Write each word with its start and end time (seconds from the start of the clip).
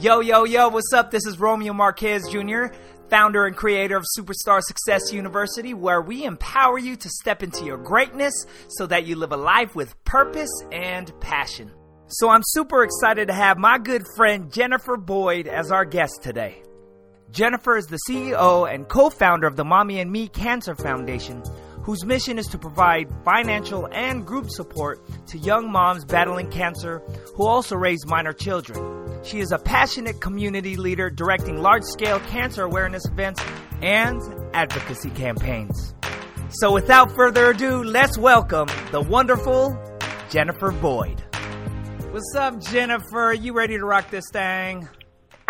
Yo, 0.00 0.20
yo, 0.20 0.44
yo, 0.44 0.66
what's 0.70 0.94
up? 0.94 1.10
This 1.10 1.26
is 1.26 1.38
Romeo 1.38 1.74
Marquez 1.74 2.26
Jr., 2.26 2.68
founder 3.10 3.44
and 3.44 3.54
creator 3.54 3.98
of 3.98 4.06
Superstar 4.18 4.62
Success 4.62 5.12
University, 5.12 5.74
where 5.74 6.00
we 6.00 6.24
empower 6.24 6.78
you 6.78 6.96
to 6.96 7.08
step 7.10 7.42
into 7.42 7.66
your 7.66 7.76
greatness 7.76 8.32
so 8.68 8.86
that 8.86 9.04
you 9.04 9.14
live 9.14 9.32
a 9.32 9.36
life 9.36 9.74
with 9.74 10.02
purpose 10.04 10.48
and 10.72 11.12
passion. 11.20 11.70
So 12.06 12.30
I'm 12.30 12.40
super 12.42 12.82
excited 12.82 13.28
to 13.28 13.34
have 13.34 13.58
my 13.58 13.76
good 13.76 14.02
friend 14.16 14.50
Jennifer 14.50 14.96
Boyd 14.96 15.46
as 15.46 15.70
our 15.70 15.84
guest 15.84 16.22
today. 16.22 16.62
Jennifer 17.30 17.76
is 17.76 17.84
the 17.84 17.98
CEO 18.08 18.72
and 18.72 18.88
co 18.88 19.10
founder 19.10 19.46
of 19.46 19.56
the 19.56 19.66
Mommy 19.66 20.00
and 20.00 20.10
Me 20.10 20.28
Cancer 20.28 20.74
Foundation, 20.74 21.42
whose 21.82 22.06
mission 22.06 22.38
is 22.38 22.46
to 22.46 22.56
provide 22.58 23.12
financial 23.22 23.86
and 23.92 24.26
group 24.26 24.48
support 24.48 24.98
to 25.26 25.36
young 25.36 25.70
moms 25.70 26.06
battling 26.06 26.50
cancer 26.50 27.00
who 27.34 27.46
also 27.46 27.76
raise 27.76 28.06
minor 28.06 28.32
children. 28.32 29.09
She 29.22 29.40
is 29.40 29.52
a 29.52 29.58
passionate 29.58 30.20
community 30.20 30.76
leader 30.76 31.10
directing 31.10 31.60
large 31.60 31.82
scale 31.84 32.20
cancer 32.20 32.62
awareness 32.64 33.04
events 33.04 33.42
and 33.82 34.20
advocacy 34.54 35.10
campaigns. 35.10 35.94
So, 36.48 36.72
without 36.72 37.14
further 37.14 37.50
ado, 37.50 37.84
let's 37.84 38.16
welcome 38.16 38.68
the 38.90 39.00
wonderful 39.00 39.78
Jennifer 40.30 40.72
Boyd. 40.72 41.20
What's 42.10 42.34
up, 42.34 42.60
Jennifer? 42.60 43.32
You 43.32 43.52
ready 43.52 43.76
to 43.78 43.84
rock 43.84 44.10
this 44.10 44.24
thing? 44.32 44.88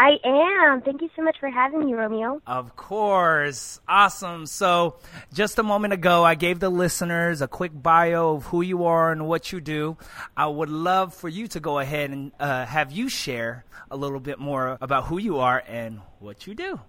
I 0.00 0.16
am. 0.24 0.80
Thank 0.80 1.02
you 1.02 1.10
so 1.14 1.20
much 1.20 1.36
for 1.38 1.50
having 1.50 1.84
me, 1.84 1.92
Romeo. 1.92 2.40
Of 2.46 2.74
course. 2.74 3.82
Awesome. 3.86 4.46
So, 4.46 4.96
just 5.30 5.59
a 5.59 5.62
moment 5.62 5.92
ago, 5.92 6.24
I 6.24 6.36
gave 6.36 6.59
the 6.59 6.70
listeners 6.70 7.42
a 7.42 7.48
quick 7.48 7.70
bio 7.74 8.36
of 8.36 8.46
who 8.46 8.62
you 8.62 8.86
are 8.86 9.12
and 9.12 9.28
what 9.28 9.52
you 9.52 9.60
do. 9.60 9.98
I 10.34 10.46
would 10.46 10.70
love 10.70 11.12
for 11.12 11.28
you 11.28 11.48
to 11.48 11.60
go 11.60 11.80
ahead 11.80 12.09
and 12.12 12.32
uh, 12.40 12.64
have 12.64 12.92
you 12.92 13.10
share 13.10 13.66
a 13.90 13.96
little 13.98 14.20
bit 14.20 14.38
more 14.38 14.78
about 14.80 15.04
who 15.04 15.18
you 15.18 15.36
are 15.40 15.62
and 15.68 16.01
what 16.18 16.46
you 16.46 16.54
do. 16.54 16.80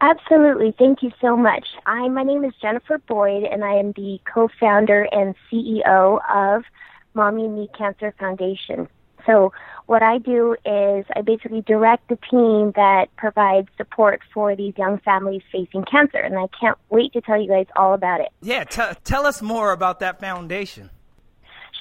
Absolutely. 0.00 0.74
Thank 0.78 1.02
you 1.02 1.12
so 1.20 1.36
much. 1.36 1.66
I, 1.84 2.08
my 2.08 2.22
name 2.22 2.42
is 2.42 2.54
Jennifer 2.58 2.96
Boyd, 3.06 3.44
and 3.44 3.62
I 3.62 3.74
am 3.74 3.92
the 3.92 4.18
co 4.32 4.48
founder 4.58 5.06
and 5.12 5.34
CEO 5.52 6.20
of 6.34 6.64
Mommy 7.12 7.44
and 7.44 7.54
Me 7.54 7.68
Cancer 7.76 8.14
Foundation. 8.18 8.88
So 9.26 9.52
what 9.86 10.02
I 10.02 10.18
do 10.18 10.52
is 10.64 11.04
I 11.14 11.20
basically 11.24 11.60
direct 11.60 12.08
the 12.08 12.18
team 12.30 12.72
that 12.74 13.14
provides 13.16 13.68
support 13.76 14.20
for 14.32 14.56
these 14.56 14.74
young 14.78 14.98
families 14.98 15.42
facing 15.52 15.84
cancer, 15.84 16.18
and 16.18 16.38
I 16.38 16.46
can't 16.58 16.78
wait 16.88 17.12
to 17.12 17.20
tell 17.20 17.40
you 17.40 17.48
guys 17.48 17.66
all 17.76 17.92
about 17.92 18.20
it. 18.20 18.28
Yeah, 18.40 18.64
t- 18.64 18.82
tell 19.04 19.26
us 19.26 19.42
more 19.42 19.72
about 19.72 20.00
that 20.00 20.20
foundation. 20.20 20.90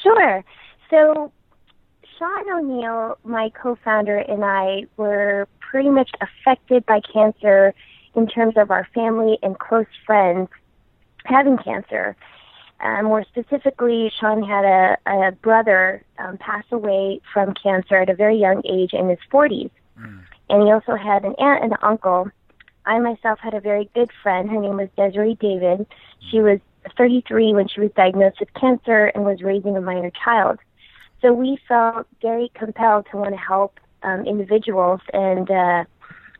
Sure. 0.01 0.43
So 0.89 1.31
Sean 2.17 2.51
O'Neill, 2.51 3.17
my 3.23 3.49
co-founder, 3.49 4.17
and 4.17 4.43
I 4.43 4.85
were 4.97 5.47
pretty 5.59 5.89
much 5.89 6.11
affected 6.21 6.85
by 6.85 6.99
cancer 7.11 7.73
in 8.15 8.27
terms 8.27 8.55
of 8.57 8.69
our 8.69 8.87
family 8.93 9.39
and 9.41 9.57
close 9.57 9.87
friends 10.05 10.49
having 11.25 11.57
cancer. 11.57 12.15
Uh, 12.83 13.01
more 13.01 13.23
specifically, 13.23 14.11
Sean 14.19 14.43
had 14.43 14.65
a, 14.65 14.97
a 15.05 15.31
brother 15.31 16.03
um, 16.19 16.37
pass 16.37 16.65
away 16.69 17.21
from 17.33 17.53
cancer 17.53 17.95
at 17.95 18.09
a 18.09 18.13
very 18.13 18.37
young 18.37 18.61
age 18.69 18.91
in 18.91 19.07
his 19.07 19.19
40s. 19.31 19.71
Mm. 19.97 20.19
And 20.49 20.63
he 20.63 20.71
also 20.71 20.95
had 20.95 21.23
an 21.23 21.33
aunt 21.39 21.63
and 21.63 21.71
an 21.71 21.77
uncle. 21.81 22.29
I 22.85 22.99
myself 22.99 23.39
had 23.39 23.53
a 23.53 23.61
very 23.61 23.89
good 23.95 24.09
friend. 24.21 24.49
Her 24.49 24.59
name 24.59 24.75
was 24.75 24.89
Desiree 24.97 25.35
David. 25.35 25.87
She 26.29 26.41
was 26.41 26.59
33 26.97 27.53
when 27.53 27.69
she 27.69 27.79
was 27.79 27.91
diagnosed 27.95 28.41
with 28.41 28.53
cancer 28.53 29.05
and 29.15 29.23
was 29.23 29.41
raising 29.41 29.77
a 29.77 29.81
minor 29.81 30.11
child. 30.11 30.59
So 31.21 31.31
we 31.31 31.57
felt 31.65 32.05
very 32.21 32.51
compelled 32.53 33.07
to 33.11 33.17
want 33.17 33.31
to 33.31 33.39
help 33.39 33.79
um, 34.03 34.25
individuals 34.25 34.99
and 35.13 35.49
uh, 35.49 35.85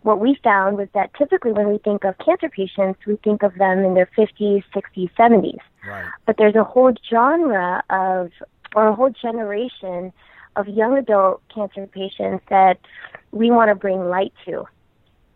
what 0.02 0.20
we 0.20 0.38
found 0.44 0.76
was 0.76 0.90
that 0.94 1.14
typically 1.18 1.54
when 1.54 1.70
we 1.70 1.78
think 1.78 2.04
of 2.04 2.18
cancer 2.18 2.50
patients, 2.50 3.00
we 3.08 3.16
think 3.24 3.42
of 3.42 3.56
them 3.56 3.86
in 3.86 3.94
their 3.94 4.10
50s, 4.18 4.62
60s, 4.76 5.10
70s. 5.18 5.60
Right. 5.88 6.10
But 6.26 6.38
there's 6.38 6.56
a 6.56 6.64
whole 6.64 6.94
genre 7.10 7.84
of, 7.90 8.32
or 8.76 8.88
a 8.88 8.96
whole 8.96 9.10
generation 9.10 10.14
of 10.56 10.68
young 10.68 10.98
adult 10.98 11.42
cancer 11.54 11.88
patients 11.88 12.44
that 12.50 12.80
we 13.32 13.52
want 13.52 13.70
to 13.70 13.76
bring 13.76 14.08
light 14.10 14.34
to. 14.46 14.66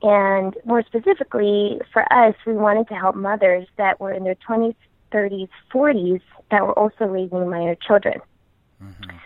And 0.03 0.55
more 0.65 0.83
specifically, 0.83 1.81
for 1.91 2.11
us, 2.13 2.35
we 2.45 2.53
wanted 2.53 2.87
to 2.89 2.93
help 2.93 3.15
mothers 3.15 3.67
that 3.77 3.99
were 3.99 4.13
in 4.13 4.23
their 4.23 4.35
20s, 4.35 4.75
30s, 5.11 5.49
40s 5.73 6.21
that 6.51 6.61
were 6.61 6.77
also 6.77 7.05
raising 7.05 7.49
minor 7.49 7.75
children. 7.75 8.19
Mm-hmm. 8.81 9.17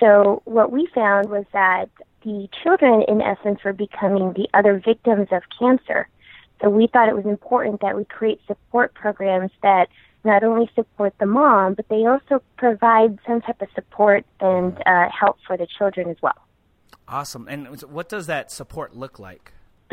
So 0.00 0.42
what 0.44 0.70
we 0.70 0.86
found 0.94 1.30
was 1.30 1.44
that 1.52 1.88
the 2.22 2.48
children, 2.62 3.02
in 3.08 3.22
essence, 3.22 3.60
were 3.64 3.72
becoming 3.72 4.34
the 4.34 4.48
other 4.52 4.80
victims 4.84 5.28
of 5.32 5.42
cancer. 5.58 6.08
So 6.60 6.68
we 6.68 6.88
thought 6.88 7.08
it 7.08 7.16
was 7.16 7.24
important 7.24 7.80
that 7.80 7.96
we 7.96 8.04
create 8.04 8.40
support 8.46 8.94
programs 8.94 9.50
that 9.62 9.88
not 10.24 10.42
only 10.44 10.70
support 10.74 11.14
the 11.18 11.26
mom, 11.26 11.74
but 11.74 11.88
they 11.88 12.06
also 12.06 12.42
provide 12.56 13.18
some 13.26 13.40
type 13.40 13.60
of 13.62 13.68
support 13.74 14.24
and 14.40 14.76
uh, 14.86 15.08
help 15.08 15.38
for 15.46 15.56
the 15.56 15.66
children 15.66 16.08
as 16.08 16.16
well. 16.22 16.34
Awesome. 17.06 17.46
And 17.48 17.80
what 17.82 18.08
does 18.08 18.26
that 18.26 18.50
support 18.50 18.94
look 18.94 19.18
like? 19.18 19.52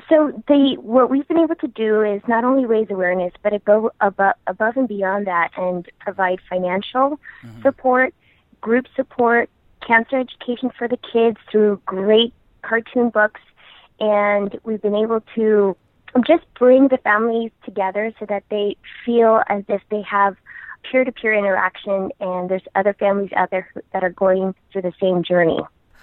So 0.10 0.44
the 0.48 0.76
what 0.82 1.10
we've 1.10 1.28
been 1.28 1.40
able 1.40 1.56
to 1.56 1.68
do 1.68 2.02
is 2.02 2.22
not 2.28 2.44
only 2.44 2.66
raise 2.66 2.88
awareness, 2.90 3.32
but 3.42 3.54
go 3.64 3.92
above, 4.02 4.36
above 4.46 4.76
and 4.76 4.88
beyond 4.88 5.26
that 5.28 5.52
and 5.58 5.88
provide 6.00 6.40
financial 6.50 7.20
mm-hmm. 7.44 7.62
support, 7.62 8.14
group 8.60 8.88
support, 8.96 9.50
cancer 9.86 10.20
education 10.20 10.70
for 10.78 10.88
the 10.88 10.98
kids 10.98 11.38
through 11.50 11.82
great 11.86 12.34
cartoon 12.62 13.10
books, 13.10 13.42
and 14.00 14.60
we've 14.64 14.82
been 14.82 14.96
able 14.96 15.22
to 15.36 15.78
just 16.24 16.44
bring 16.58 16.88
the 16.88 16.98
families 16.98 17.52
together 17.64 18.14
so 18.20 18.26
that 18.28 18.44
they 18.50 18.78
feel 19.06 19.42
as 19.50 19.64
if 19.68 19.82
they 19.90 20.02
have 20.02 20.36
peer-to-peer 20.90 21.34
interaction 21.34 22.12
and 22.20 22.50
there's 22.50 22.62
other 22.76 22.94
families 22.94 23.32
out 23.36 23.50
there 23.52 23.72
that 23.92 24.04
are 24.04 24.12
going 24.12 24.54
through 24.72 24.84
the 24.84 24.94
same 25.02 25.24
journey. 25.24 25.60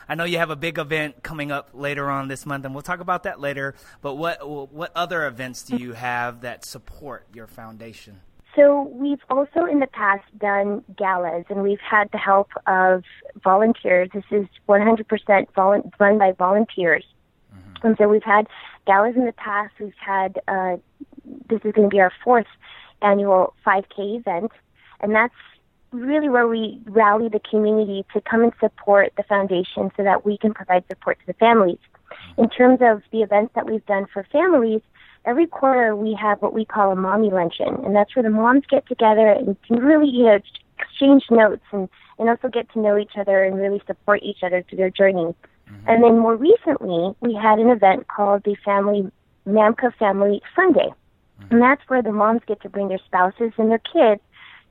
I 0.09 0.15
know 0.15 0.25
you 0.25 0.39
have 0.39 0.51
a 0.51 0.57
big 0.57 0.79
event 0.79 1.23
coming 1.23 1.53
up 1.53 1.71
later 1.73 2.11
on 2.11 2.29
this 2.29 2.45
month, 2.45 2.65
and 2.65 2.75
we'll 2.75 2.83
talk 2.83 3.01
about 3.01 3.23
that 3.23 3.41
later. 3.41 3.75
But 4.01 4.17
what 4.17 4.47
what 4.73 4.91
other 4.97 5.27
events 5.27 5.63
do 5.63 5.77
you 5.77 5.93
have 5.93 6.41
that 6.41 6.65
support 6.65 7.27
your 7.33 7.47
foundation? 7.47 8.21
So 8.57 8.91
we've 8.93 9.23
also 9.31 9.65
in 9.65 9.79
the 9.81 9.87
past 9.87 10.25
done 10.39 10.85
galas, 10.99 11.45
and 11.49 11.63
we've 11.63 11.81
had 11.81 12.11
the 12.13 12.19
help 12.19 12.51
of 12.67 13.05
volunteers. 13.43 14.11
This 14.13 14.25
is 14.31 14.47
100% 14.69 15.07
volu- 15.57 15.91
run 15.99 16.19
by 16.19 16.33
volunteers. 16.33 17.05
And 17.83 17.97
so 17.99 18.09
we've 18.09 18.23
had 18.23 18.47
galas 18.87 19.17
in 19.17 19.27
the 19.27 19.33
past. 19.33 19.75
We've 19.81 19.93
had 19.99 20.41
uh, 20.49 20.77
this 21.49 21.61
is 21.65 21.73
going 21.73 21.89
to 21.89 21.95
be 21.95 22.01
our 22.01 22.13
fourth 22.25 22.47
annual 23.03 23.55
5K 23.67 24.19
event, 24.19 24.53
and 25.01 25.15
that's 25.15 25.35
really 25.91 26.29
where 26.29 26.49
we 26.49 26.81
rally 26.87 27.29
the 27.29 27.41
community 27.41 28.05
to 28.15 28.21
come 28.21 28.43
and 28.43 28.53
support 28.61 29.13
the 29.17 29.23
foundation 29.25 29.91
so 29.97 30.03
that 30.03 30.25
we 30.25 30.39
can 30.39 30.55
provide 30.55 30.85
support 30.89 31.19
to 31.21 31.27
the 31.27 31.35
families. 31.35 31.79
In 32.39 32.49
terms 32.49 32.79
of 32.81 33.03
the 33.11 33.23
events 33.23 33.53
that 33.55 33.67
we've 33.67 33.85
done 33.87 34.07
for 34.13 34.27
families, 34.33 34.81
every 35.25 35.47
quarter 35.47 35.95
we 35.95 36.17
have 36.21 36.41
what 36.41 36.55
we 36.55 36.65
call 36.65 36.93
a 36.93 36.97
mommy 36.97 37.31
luncheon, 37.31 37.75
and 37.85 37.95
that's 37.95 38.15
where 38.17 38.23
the 38.23 38.31
moms 38.31 38.65
get 38.71 38.87
together 38.87 39.29
and 39.29 39.57
can 39.67 39.79
really, 39.79 40.09
you 40.09 40.25
know, 40.25 40.39
exchange 40.79 41.25
notes 41.31 41.65
and, 41.73 41.89
and 42.19 42.29
also 42.29 42.49
get 42.49 42.71
to 42.73 42.81
know 42.81 42.97
each 42.99 43.17
other 43.17 43.45
and 43.45 43.57
really 43.57 43.83
support 43.87 44.21
each 44.23 44.43
other 44.43 44.65
through 44.69 44.79
their 44.79 44.91
journey. 44.91 45.35
Mm-hmm. 45.73 45.89
And 45.89 46.05
then 46.05 46.19
more 46.19 46.37
recently, 46.37 47.15
we 47.21 47.35
had 47.35 47.59
an 47.59 47.71
event 47.71 48.09
called 48.09 48.43
the 48.45 48.57
Family 48.65 49.11
Mamka 49.47 49.95
Family 49.99 50.43
Sunday, 50.55 50.89
mm-hmm. 50.89 51.55
and 51.55 51.63
that's 51.63 51.83
where 51.89 52.03
the 52.03 52.13
moms 52.13 52.43
get 52.47 52.61
to 52.63 52.69
bring 52.69 52.89
their 52.89 53.01
spouses 53.07 53.53
and 53.57 53.71
their 53.71 53.79
kids. 53.79 54.21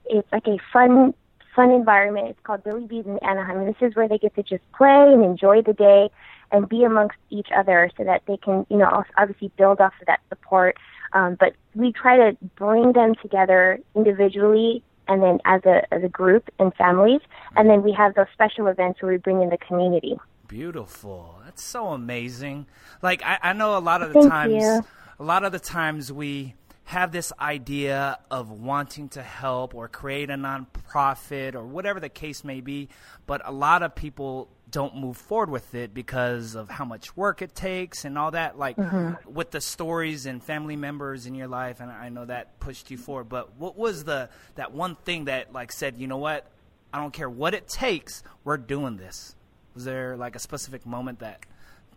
It's 0.06 0.32
like 0.32 0.48
a 0.48 0.58
fun, 0.72 1.14
fun 1.56 1.72
environment. 1.72 2.30
It's 2.30 2.40
called 2.44 2.64
Billy 2.64 2.88
Beez 2.88 3.06
in 3.06 3.18
Anaheim, 3.20 3.60
and 3.60 3.68
this 3.68 3.82
is 3.82 3.96
where 3.96 4.08
they 4.08 4.18
get 4.18 4.36
to 4.36 4.44
just 4.44 4.64
play 4.74 5.12
and 5.14 5.24
enjoy 5.24 5.62
the 5.62 5.74
day 5.74 6.10
and 6.52 6.68
be 6.68 6.84
amongst 6.84 7.18
each 7.30 7.48
other 7.56 7.90
so 7.98 8.04
that 8.04 8.24
they 8.28 8.38
can, 8.38 8.66
you 8.70 8.78
know, 8.78 9.04
obviously 9.18 9.52
build 9.58 9.80
off 9.80 9.94
of 10.02 10.08
that 10.08 10.20
support. 10.30 10.78
Um, 11.14 11.38
but 11.40 11.54
we 11.76 11.92
try 11.92 12.18
to 12.18 12.38
bring 12.56 12.94
them 12.94 13.16
together 13.22 13.80
individually 13.96 14.84
and 15.08 15.22
then 15.22 15.40
as 15.46 15.62
a 15.66 15.94
as 15.94 16.04
a 16.04 16.08
group 16.08 16.50
and 16.60 16.74
families, 16.76 17.22
and 17.56 17.70
then 17.70 17.84
we 17.84 17.92
have 17.92 18.16
those 18.16 18.28
special 18.34 18.68
events 18.68 19.02
where 19.02 19.12
we 19.12 19.18
bring 19.18 19.42
in 19.42 19.50
the 19.50 19.58
community. 19.58 20.18
Beautiful. 20.52 21.40
That's 21.46 21.64
so 21.64 21.88
amazing. 21.88 22.66
Like 23.02 23.24
I, 23.24 23.40
I 23.42 23.54
know 23.54 23.78
a 23.78 23.80
lot 23.80 24.02
of 24.02 24.12
the 24.12 24.20
Thank 24.20 24.30
times, 24.30 24.54
you. 24.54 24.86
a 25.18 25.24
lot 25.24 25.46
of 25.46 25.54
the 25.54 25.60
times 25.60 26.12
we 26.12 26.56
have 26.84 27.14
this 27.14 27.32
idea 27.40 28.20
of 28.30 28.52
wanting 28.52 29.08
to 29.08 29.24
help 29.24 29.74
or 29.74 29.88
create 29.88 30.30
a 30.30 30.34
nonprofit 30.34 31.56
or 31.56 31.66
whatever 31.66 32.02
the 32.02 32.10
case 32.10 32.44
may 32.44 32.60
be, 32.60 32.90
but 33.26 33.42
a 33.46 33.52
lot 33.52 33.82
of 33.82 33.96
people 33.96 34.50
don't 34.70 34.98
move 34.98 35.16
forward 35.16 35.50
with 35.50 35.74
it 35.74 35.94
because 35.94 36.54
of 36.56 36.70
how 36.70 36.84
much 36.84 37.16
work 37.16 37.42
it 37.42 37.56
takes 37.56 38.04
and 38.04 38.18
all 38.18 38.32
that. 38.32 38.60
Like 38.60 38.76
mm-hmm. 38.76 39.34
with 39.34 39.52
the 39.52 39.62
stories 39.62 40.26
and 40.26 40.44
family 40.44 40.76
members 40.76 41.28
in 41.28 41.34
your 41.34 41.48
life, 41.48 41.80
and 41.80 41.90
I 41.90 42.10
know 42.10 42.26
that 42.26 42.60
pushed 42.60 42.92
you 42.92 42.98
forward. 42.98 43.30
But 43.30 43.56
what 43.56 43.78
was 43.78 44.04
the 44.04 44.30
that 44.56 44.74
one 44.74 44.96
thing 44.96 45.26
that 45.26 45.54
like 45.54 45.72
said, 45.72 45.98
you 45.98 46.08
know 46.08 46.18
what? 46.18 46.46
I 46.94 47.00
don't 47.00 47.14
care 47.14 47.30
what 47.30 47.54
it 47.54 47.70
takes. 47.70 48.22
We're 48.44 48.58
doing 48.58 48.98
this. 48.98 49.34
Was 49.74 49.86
there 49.86 50.18
like 50.18 50.36
a 50.36 50.40
specific 50.40 50.86
moment 50.86 51.20
that 51.20 51.40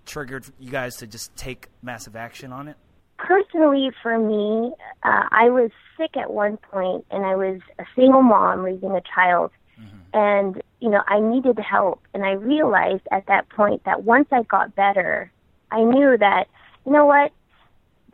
triggered 0.07 0.47
you 0.59 0.71
guys 0.71 0.97
to 0.97 1.07
just 1.07 1.35
take 1.37 1.69
massive 1.83 2.17
action 2.17 2.53
on 2.53 2.69
it? 2.69 2.77
Personally, 3.19 3.91
for 4.03 4.19
me, 4.19 4.73
uh, 5.03 5.29
I 5.31 5.49
was 5.49 5.71
sick 5.97 6.17
at 6.17 6.33
one 6.33 6.57
point, 6.57 7.05
and 7.11 7.25
I 7.25 7.37
was 7.37 7.61
a 7.79 7.85
single 7.95 8.23
mom 8.23 8.61
raising 8.61 8.91
a 8.91 9.01
child, 9.15 9.53
mm-hmm. 9.81 9.97
and 10.13 10.63
you 10.81 10.91
know 10.91 11.03
I 11.07 11.21
needed 11.21 11.59
help, 11.59 12.03
and 12.13 12.25
I 12.25 12.33
realized 12.33 13.07
at 13.13 13.27
that 13.27 13.49
point 13.49 13.85
that 13.85 14.03
once 14.03 14.29
I 14.33 14.43
got 14.43 14.75
better, 14.75 15.31
I 15.71 15.83
knew 15.85 16.17
that 16.19 16.49
you 16.85 16.93
know 16.93 17.07
what 17.07 17.33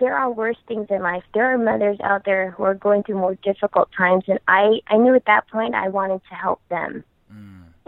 there 0.01 0.17
are 0.17 0.31
worse 0.31 0.57
things 0.67 0.87
in 0.91 1.03
life. 1.03 1.23
There 1.33 1.53
are 1.53 1.59
mothers 1.59 1.99
out 2.03 2.25
there 2.25 2.51
who 2.51 2.65
are 2.65 2.75
going 2.75 3.03
through 3.03 3.17
more 3.19 3.37
difficult 3.37 3.91
times, 3.97 4.25
and 4.29 4.39
I 4.49 4.81
I 4.87 4.97
knew 4.97 5.15
at 5.15 5.27
that 5.27 5.49
point 5.49 5.75
I 5.75 5.89
wanted 5.89 6.21
to 6.29 6.35
help 6.35 6.61
them. 6.69 7.05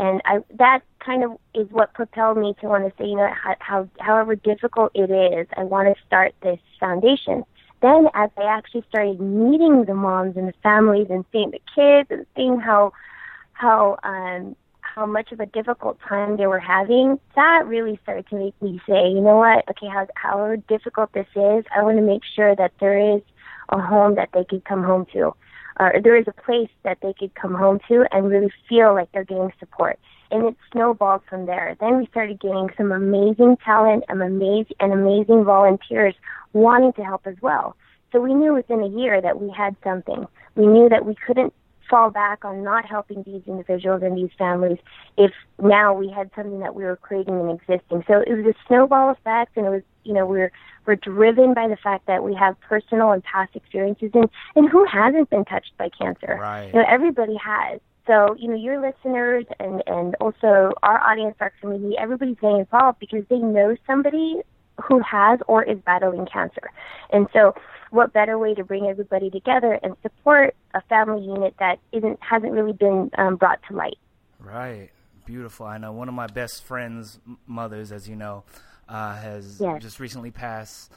And 0.02 0.20
I 0.24 0.40
that 0.58 0.80
kind 0.98 1.22
of 1.22 1.38
is 1.54 1.68
what 1.70 1.94
propelled 1.94 2.36
me 2.36 2.54
to 2.60 2.66
want 2.66 2.84
to 2.84 2.92
say, 2.98 3.08
you 3.08 3.16
know, 3.16 3.32
how, 3.32 3.54
how 3.60 3.88
however 4.00 4.34
difficult 4.34 4.90
it 4.94 5.10
is, 5.10 5.46
I 5.56 5.62
want 5.62 5.96
to 5.96 6.04
start 6.04 6.34
this 6.42 6.58
foundation. 6.80 7.44
Then, 7.82 8.08
as 8.14 8.30
I 8.36 8.44
actually 8.44 8.84
started 8.88 9.20
meeting 9.20 9.84
the 9.84 9.94
moms 9.94 10.36
and 10.36 10.48
the 10.48 10.54
families 10.60 11.06
and 11.08 11.24
seeing 11.30 11.52
the 11.52 11.62
kids 11.72 12.08
and 12.10 12.26
seeing 12.34 12.58
how 12.58 12.92
how 13.52 13.98
um 14.02 14.56
how 14.80 15.06
much 15.06 15.30
of 15.30 15.38
a 15.38 15.46
difficult 15.46 15.98
time 16.06 16.36
they 16.36 16.46
were 16.46 16.58
having, 16.58 17.20
that 17.36 17.62
really 17.66 17.98
started 18.02 18.26
to 18.28 18.36
make 18.36 18.60
me 18.60 18.80
say, 18.86 19.08
you 19.08 19.20
know 19.20 19.36
what, 19.36 19.64
okay, 19.70 19.86
how, 19.86 20.06
however 20.16 20.56
difficult 20.56 21.12
this 21.12 21.28
is, 21.34 21.64
I 21.74 21.82
want 21.82 21.96
to 21.96 22.02
make 22.02 22.22
sure 22.36 22.54
that 22.56 22.72
there 22.78 22.98
is 22.98 23.22
a 23.70 23.80
home 23.80 24.16
that 24.16 24.30
they 24.34 24.44
could 24.44 24.64
come 24.66 24.82
home 24.82 25.06
to, 25.14 25.32
or 25.78 25.94
there 26.02 26.16
is 26.16 26.26
a 26.26 26.42
place 26.42 26.70
that 26.82 26.98
they 27.02 27.12
could 27.12 27.34
come 27.34 27.54
home 27.54 27.80
to 27.88 28.06
and 28.12 28.28
really 28.28 28.52
feel 28.68 28.94
like 28.94 29.10
they're 29.12 29.24
getting 29.24 29.52
support. 29.58 29.98
And 30.30 30.46
it 30.46 30.56
snowballed 30.72 31.22
from 31.28 31.46
there. 31.46 31.76
Then 31.80 31.98
we 31.98 32.06
started 32.06 32.40
getting 32.40 32.70
some 32.76 32.90
amazing 32.90 33.58
talent 33.64 34.04
and 34.08 34.22
amazing 34.22 34.76
and 34.80 34.92
amazing 34.92 35.44
volunteers 35.44 36.14
wanting 36.52 36.92
to 36.94 37.04
help 37.04 37.26
as 37.26 37.36
well. 37.42 37.76
So 38.12 38.20
we 38.20 38.34
knew 38.34 38.54
within 38.54 38.82
a 38.82 38.88
year 38.88 39.20
that 39.20 39.40
we 39.40 39.50
had 39.50 39.76
something. 39.82 40.26
We 40.54 40.66
knew 40.66 40.88
that 40.88 41.04
we 41.04 41.14
couldn't 41.26 41.52
fall 41.88 42.10
back 42.10 42.44
on 42.44 42.62
not 42.62 42.86
helping 42.86 43.22
these 43.22 43.42
individuals 43.46 44.02
and 44.02 44.16
these 44.16 44.30
families 44.38 44.78
if 45.16 45.32
now 45.60 45.92
we 45.92 46.10
had 46.10 46.30
something 46.34 46.60
that 46.60 46.74
we 46.74 46.84
were 46.84 46.96
creating 46.96 47.38
and 47.40 47.60
existing. 47.60 48.04
So 48.06 48.22
it 48.26 48.32
was 48.32 48.46
a 48.46 48.54
snowball 48.66 49.10
effect 49.10 49.56
and 49.56 49.66
it 49.66 49.70
was 49.70 49.82
you 50.04 50.12
know, 50.12 50.26
we're 50.26 50.50
we're 50.86 50.96
driven 50.96 51.54
by 51.54 51.68
the 51.68 51.76
fact 51.76 52.06
that 52.06 52.24
we 52.24 52.34
have 52.34 52.58
personal 52.60 53.12
and 53.12 53.22
past 53.22 53.54
experiences 53.54 54.10
and, 54.14 54.28
and 54.56 54.68
who 54.68 54.84
hasn't 54.84 55.30
been 55.30 55.44
touched 55.44 55.72
by 55.78 55.88
cancer? 55.88 56.38
Right. 56.40 56.66
You 56.66 56.80
know, 56.80 56.84
everybody 56.88 57.36
has. 57.36 57.80
So, 58.06 58.34
you 58.36 58.48
know, 58.48 58.56
your 58.56 58.80
listeners 58.80 59.44
and, 59.60 59.80
and 59.86 60.16
also 60.16 60.72
our 60.82 60.98
audience, 61.00 61.36
our 61.38 61.52
community, 61.60 61.96
everybody's 61.96 62.36
getting 62.40 62.58
involved 62.58 62.98
because 62.98 63.22
they 63.30 63.38
know 63.38 63.76
somebody 63.86 64.40
who 64.82 64.98
has 65.00 65.38
or 65.46 65.62
is 65.62 65.78
battling 65.86 66.26
cancer. 66.26 66.70
And 67.12 67.28
so 67.32 67.54
what 67.92 68.12
better 68.12 68.38
way 68.38 68.54
to 68.54 68.64
bring 68.64 68.86
everybody 68.86 69.28
together 69.30 69.78
and 69.82 69.94
support 70.02 70.56
a 70.74 70.80
family 70.82 71.22
unit 71.22 71.54
that 71.58 71.78
isn't 71.92 72.18
hasn't 72.22 72.52
really 72.52 72.72
been 72.72 73.10
um, 73.18 73.36
brought 73.36 73.60
to 73.68 73.76
light. 73.76 73.98
Right, 74.38 74.90
beautiful. 75.26 75.66
I 75.66 75.78
know 75.78 75.92
one 75.92 76.08
of 76.08 76.14
my 76.14 76.26
best 76.26 76.64
friends' 76.64 77.20
mothers, 77.46 77.92
as 77.92 78.08
you 78.08 78.16
know, 78.16 78.44
uh, 78.88 79.16
has 79.16 79.60
yes. 79.60 79.82
just 79.82 80.00
recently 80.00 80.30
passed 80.30 80.90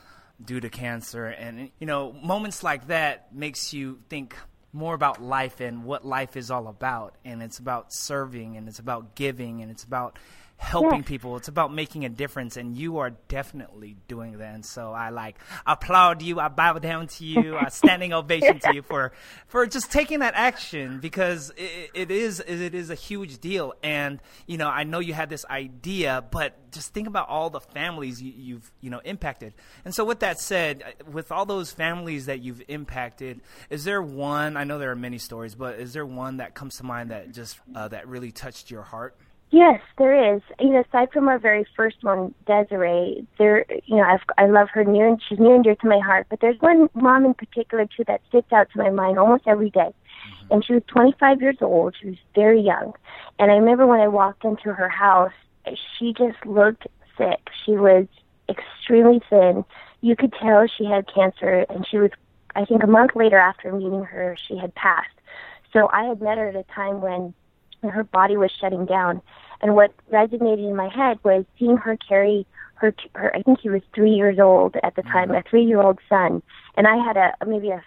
due 0.43 0.59
to 0.59 0.69
cancer, 0.69 1.25
and 1.25 1.69
you 1.79 1.85
know 1.85 2.13
moments 2.13 2.63
like 2.63 2.87
that 2.87 3.35
makes 3.35 3.73
you 3.73 3.99
think 4.09 4.35
more 4.71 4.93
about 4.93 5.21
life 5.21 5.61
and 5.61 5.83
what 5.83 6.05
life 6.05 6.37
is 6.37 6.49
all 6.49 6.67
about, 6.67 7.15
and 7.25 7.43
it's 7.43 7.59
about 7.59 7.93
serving, 7.93 8.55
and 8.55 8.69
it's 8.69 8.79
about 8.79 9.15
giving, 9.15 9.61
and 9.61 9.69
it's 9.69 9.83
about 9.83 10.17
helping 10.57 10.99
yes. 10.99 11.07
people. 11.07 11.37
It's 11.37 11.47
about 11.47 11.73
making 11.73 12.05
a 12.05 12.09
difference, 12.09 12.57
and 12.57 12.75
you 12.75 12.99
are 12.99 13.11
definitely 13.27 13.97
doing 14.07 14.37
that. 14.37 14.55
And 14.55 14.65
so 14.65 14.93
I 14.93 15.09
like 15.09 15.37
applaud 15.65 16.21
you. 16.21 16.39
I 16.39 16.47
bow 16.47 16.79
down 16.79 17.07
to 17.07 17.25
you. 17.25 17.57
a 17.57 17.69
standing 17.85 18.13
ovation 18.13 18.59
to 18.59 18.73
you 18.73 18.81
for 18.81 19.11
for 19.47 19.65
just 19.65 19.91
taking 19.91 20.19
that 20.19 20.33
action 20.35 20.99
because 20.99 21.51
it, 21.57 21.91
it 21.93 22.11
is 22.11 22.39
it 22.39 22.73
is 22.73 22.89
a 22.89 22.95
huge 22.95 23.39
deal. 23.39 23.73
And 23.83 24.19
you 24.47 24.57
know, 24.57 24.69
I 24.69 24.83
know 24.83 24.99
you 24.99 25.13
had 25.13 25.29
this 25.29 25.45
idea, 25.49 26.23
but 26.31 26.71
just 26.71 26.93
think 26.93 27.07
about 27.07 27.29
all 27.29 27.49
the 27.49 27.61
families 27.61 28.21
you, 28.21 28.33
you've 28.35 28.71
you 28.81 28.89
know 28.89 29.01
impacted. 29.03 29.53
And 29.83 29.93
so, 29.93 30.05
with 30.05 30.19
that 30.19 30.39
said, 30.39 30.83
with 31.11 31.31
all 31.31 31.45
those 31.45 31.71
families 31.71 32.27
that 32.27 32.41
you've 32.41 32.61
impacted, 32.67 33.41
is 33.69 33.83
there 33.83 34.01
one? 34.01 34.57
I 34.57 34.63
know 34.63 34.79
there 34.79 34.91
are 34.91 34.95
many 34.95 35.17
stories, 35.17 35.55
but 35.55 35.79
is 35.79 35.93
there 35.93 36.05
one 36.05 36.37
that 36.37 36.53
comes 36.53 36.77
to 36.77 36.83
mind 36.83 37.11
that 37.11 37.31
just 37.31 37.59
uh, 37.75 37.87
that 37.89 38.07
really 38.07 38.31
touched 38.31 38.71
your 38.71 38.83
heart? 38.83 39.17
Yes, 39.51 39.79
there 39.97 40.35
is. 40.35 40.41
You 40.59 40.71
know, 40.71 40.83
aside 40.87 41.09
from 41.13 41.27
our 41.27 41.39
very 41.39 41.65
first 41.75 41.97
one, 42.01 42.33
Desiree, 42.45 43.25
there, 43.37 43.65
you 43.85 43.95
know, 43.95 44.03
I've, 44.03 44.19
I 44.37 44.47
love 44.47 44.67
her 44.73 44.83
near 44.83 45.07
and 45.07 45.21
she's 45.27 45.39
near 45.39 45.55
and 45.55 45.63
dear 45.63 45.75
to 45.75 45.87
my 45.87 45.99
heart. 45.99 46.27
But 46.29 46.41
there's 46.41 46.59
one 46.59 46.89
mom 46.93 47.25
in 47.25 47.33
particular 47.33 47.85
too 47.85 48.03
that 48.07 48.21
sticks 48.29 48.51
out 48.51 48.67
to 48.71 48.79
my 48.79 48.89
mind 48.89 49.19
almost 49.19 49.43
every 49.47 49.69
day. 49.69 49.91
Mm-hmm. 49.91 50.53
And 50.53 50.65
she 50.65 50.73
was 50.73 50.83
25 50.87 51.41
years 51.41 51.57
old. 51.61 51.95
She 52.01 52.09
was 52.09 52.17
very 52.33 52.59
young. 52.59 52.93
And 53.39 53.51
I 53.51 53.55
remember 53.55 53.85
when 53.85 53.99
I 53.99 54.07
walked 54.07 54.43
into 54.43 54.73
her 54.73 54.89
house, 54.89 55.33
she 55.97 56.13
just 56.13 56.43
looked 56.45 56.87
sick. 57.17 57.47
She 57.65 57.71
was 57.73 58.07
extremely 58.49 59.21
thin. 59.29 59.63
You 60.01 60.15
could 60.15 60.33
tell 60.33 60.65
she 60.67 60.85
had 60.85 61.05
cancer, 61.13 61.65
and 61.69 61.85
she 61.89 61.97
was, 61.97 62.11
I 62.55 62.65
think, 62.65 62.83
a 62.83 62.87
month 62.87 63.11
later 63.15 63.37
after 63.39 63.71
meeting 63.71 64.03
her, 64.03 64.37
she 64.47 64.57
had 64.57 64.75
passed. 64.75 65.07
So 65.73 65.89
I 65.91 66.03
had 66.03 66.21
met 66.21 66.37
her 66.37 66.49
at 66.49 66.55
a 66.55 66.63
time 66.63 67.01
when 67.01 67.33
and 67.85 67.93
her 67.93 68.03
body 68.03 68.35
was 68.35 68.51
shutting 68.59 68.85
down. 68.85 69.21
And 69.61 69.75
what 69.75 69.93
resonated 70.11 70.67
in 70.67 70.75
my 70.75 70.89
head 70.89 71.19
was 71.23 71.45
seeing 71.57 71.77
her 71.77 71.97
carry 71.97 72.45
her, 72.75 72.93
her 73.13 73.35
I 73.35 73.41
think 73.41 73.59
he 73.61 73.69
was 73.69 73.81
three 73.93 74.11
years 74.11 74.39
old 74.39 74.75
at 74.83 74.95
the 74.95 75.03
time, 75.03 75.29
mm-hmm. 75.29 75.47
a 75.47 75.49
three 75.49 75.63
year 75.63 75.81
old 75.81 75.99
son, 76.09 76.41
and 76.75 76.87
I 76.87 76.97
had 76.97 77.15
a 77.15 77.33
maybe 77.45 77.69
a, 77.69 77.81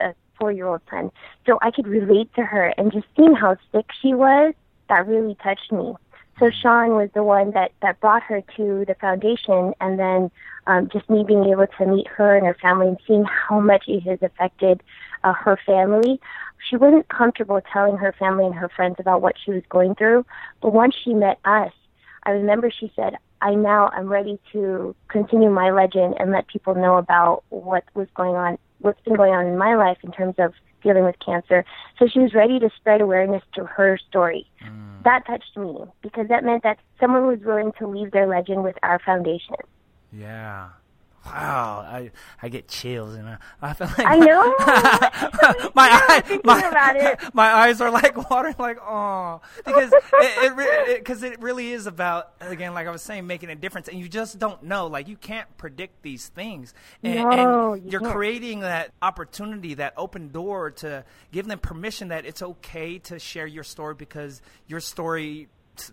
a, 0.00 0.04
a 0.08 0.14
four 0.38 0.50
year 0.50 0.66
old 0.66 0.80
son. 0.90 1.10
So 1.46 1.58
I 1.62 1.70
could 1.70 1.86
relate 1.86 2.34
to 2.34 2.42
her, 2.42 2.74
and 2.76 2.90
just 2.90 3.06
seeing 3.16 3.34
how 3.34 3.56
sick 3.72 3.86
she 4.00 4.14
was, 4.14 4.54
that 4.88 5.06
really 5.06 5.36
touched 5.42 5.70
me. 5.70 5.94
So. 6.42 6.50
Sean 6.50 6.96
was 6.96 7.08
the 7.14 7.22
one 7.22 7.52
that 7.52 7.72
that 7.82 8.00
brought 8.00 8.22
her 8.24 8.42
to 8.56 8.84
the 8.86 8.94
foundation, 9.00 9.74
and 9.80 9.98
then 9.98 10.30
um, 10.66 10.88
just 10.92 11.08
me 11.08 11.24
being 11.26 11.44
able 11.44 11.66
to 11.78 11.86
meet 11.86 12.06
her 12.08 12.36
and 12.36 12.46
her 12.46 12.56
family 12.60 12.88
and 12.88 12.98
seeing 13.06 13.24
how 13.24 13.60
much 13.60 13.84
it 13.86 14.00
has 14.00 14.18
affected 14.22 14.82
uh, 15.24 15.32
her 15.32 15.58
family 15.64 16.20
she 16.68 16.76
wasn't 16.76 17.08
comfortable 17.08 17.60
telling 17.72 17.96
her 17.96 18.12
family 18.12 18.46
and 18.46 18.54
her 18.54 18.68
friends 18.68 18.96
about 18.98 19.22
what 19.22 19.36
she 19.44 19.50
was 19.50 19.62
going 19.68 19.94
through. 19.94 20.24
But 20.60 20.72
once 20.72 20.94
she 20.94 21.12
met 21.12 21.38
us, 21.44 21.72
I 22.24 22.30
remember 22.30 22.70
she 22.70 22.92
said, 22.94 23.16
I 23.40 23.54
now 23.54 23.88
I'm 23.92 24.06
ready 24.06 24.38
to 24.52 24.94
continue 25.08 25.50
my 25.50 25.70
legend 25.70 26.14
and 26.18 26.30
let 26.30 26.46
people 26.46 26.74
know 26.74 26.96
about 26.96 27.42
what 27.48 27.84
was 27.94 28.08
going 28.14 28.36
on, 28.36 28.58
what's 28.78 29.00
been 29.02 29.16
going 29.16 29.34
on 29.34 29.46
in 29.46 29.58
my 29.58 29.74
life 29.74 29.98
in 30.04 30.12
terms 30.12 30.36
of 30.38 30.54
dealing 30.82 31.04
with 31.04 31.16
cancer. 31.24 31.64
So 31.98 32.06
she 32.06 32.18
was 32.18 32.34
ready 32.34 32.58
to 32.58 32.70
spread 32.76 33.00
awareness 33.00 33.42
to 33.54 33.64
her 33.64 33.98
story. 34.08 34.46
Mm. 34.64 35.02
That 35.04 35.26
touched 35.26 35.56
me 35.56 35.84
because 36.02 36.28
that 36.28 36.44
meant 36.44 36.62
that 36.62 36.78
someone 37.00 37.26
was 37.26 37.40
willing 37.40 37.72
to 37.78 37.86
leave 37.86 38.12
their 38.12 38.26
legend 38.26 38.62
with 38.62 38.76
our 38.82 38.98
foundation. 38.98 39.56
Yeah 40.12 40.68
wow, 41.26 41.84
I 41.86 42.10
I 42.42 42.48
get 42.48 42.68
chills 42.68 43.14
and 43.14 43.28
I, 43.28 43.38
I 43.60 43.72
feel 43.74 43.86
like 43.98 44.06
I 44.06 44.16
know. 44.16 44.54
My 45.74 45.88
eye, 45.90 46.40
my, 46.44 47.16
my 47.32 47.52
eyes 47.52 47.80
are 47.80 47.90
like 47.90 48.30
watering 48.30 48.54
like 48.58 48.78
oh 48.80 49.40
because 49.64 49.92
it 49.92 50.98
because 50.98 51.22
it, 51.22 51.26
it, 51.26 51.32
it, 51.34 51.42
really 51.42 51.72
is 51.72 51.86
about 51.86 52.32
again 52.40 52.74
like 52.74 52.86
I 52.86 52.90
was 52.90 53.02
saying 53.02 53.26
making 53.26 53.50
a 53.50 53.54
difference 53.54 53.88
and 53.88 53.98
you 53.98 54.08
just 54.08 54.38
don't 54.38 54.62
know 54.62 54.86
like 54.86 55.08
you 55.08 55.16
can't 55.16 55.48
predict 55.56 56.02
these 56.02 56.28
things. 56.28 56.74
And, 57.02 57.14
no, 57.16 57.72
and 57.72 57.90
you're 57.90 58.02
you 58.02 58.10
creating 58.10 58.60
that 58.60 58.92
opportunity 59.00 59.74
that 59.74 59.94
open 59.96 60.30
door 60.30 60.70
to 60.72 61.04
give 61.30 61.46
them 61.46 61.58
permission 61.58 62.08
that 62.08 62.26
it's 62.26 62.42
okay 62.42 62.98
to 62.98 63.18
share 63.18 63.46
your 63.46 63.64
story 63.64 63.94
because 63.94 64.42
your 64.66 64.80
story 64.80 65.48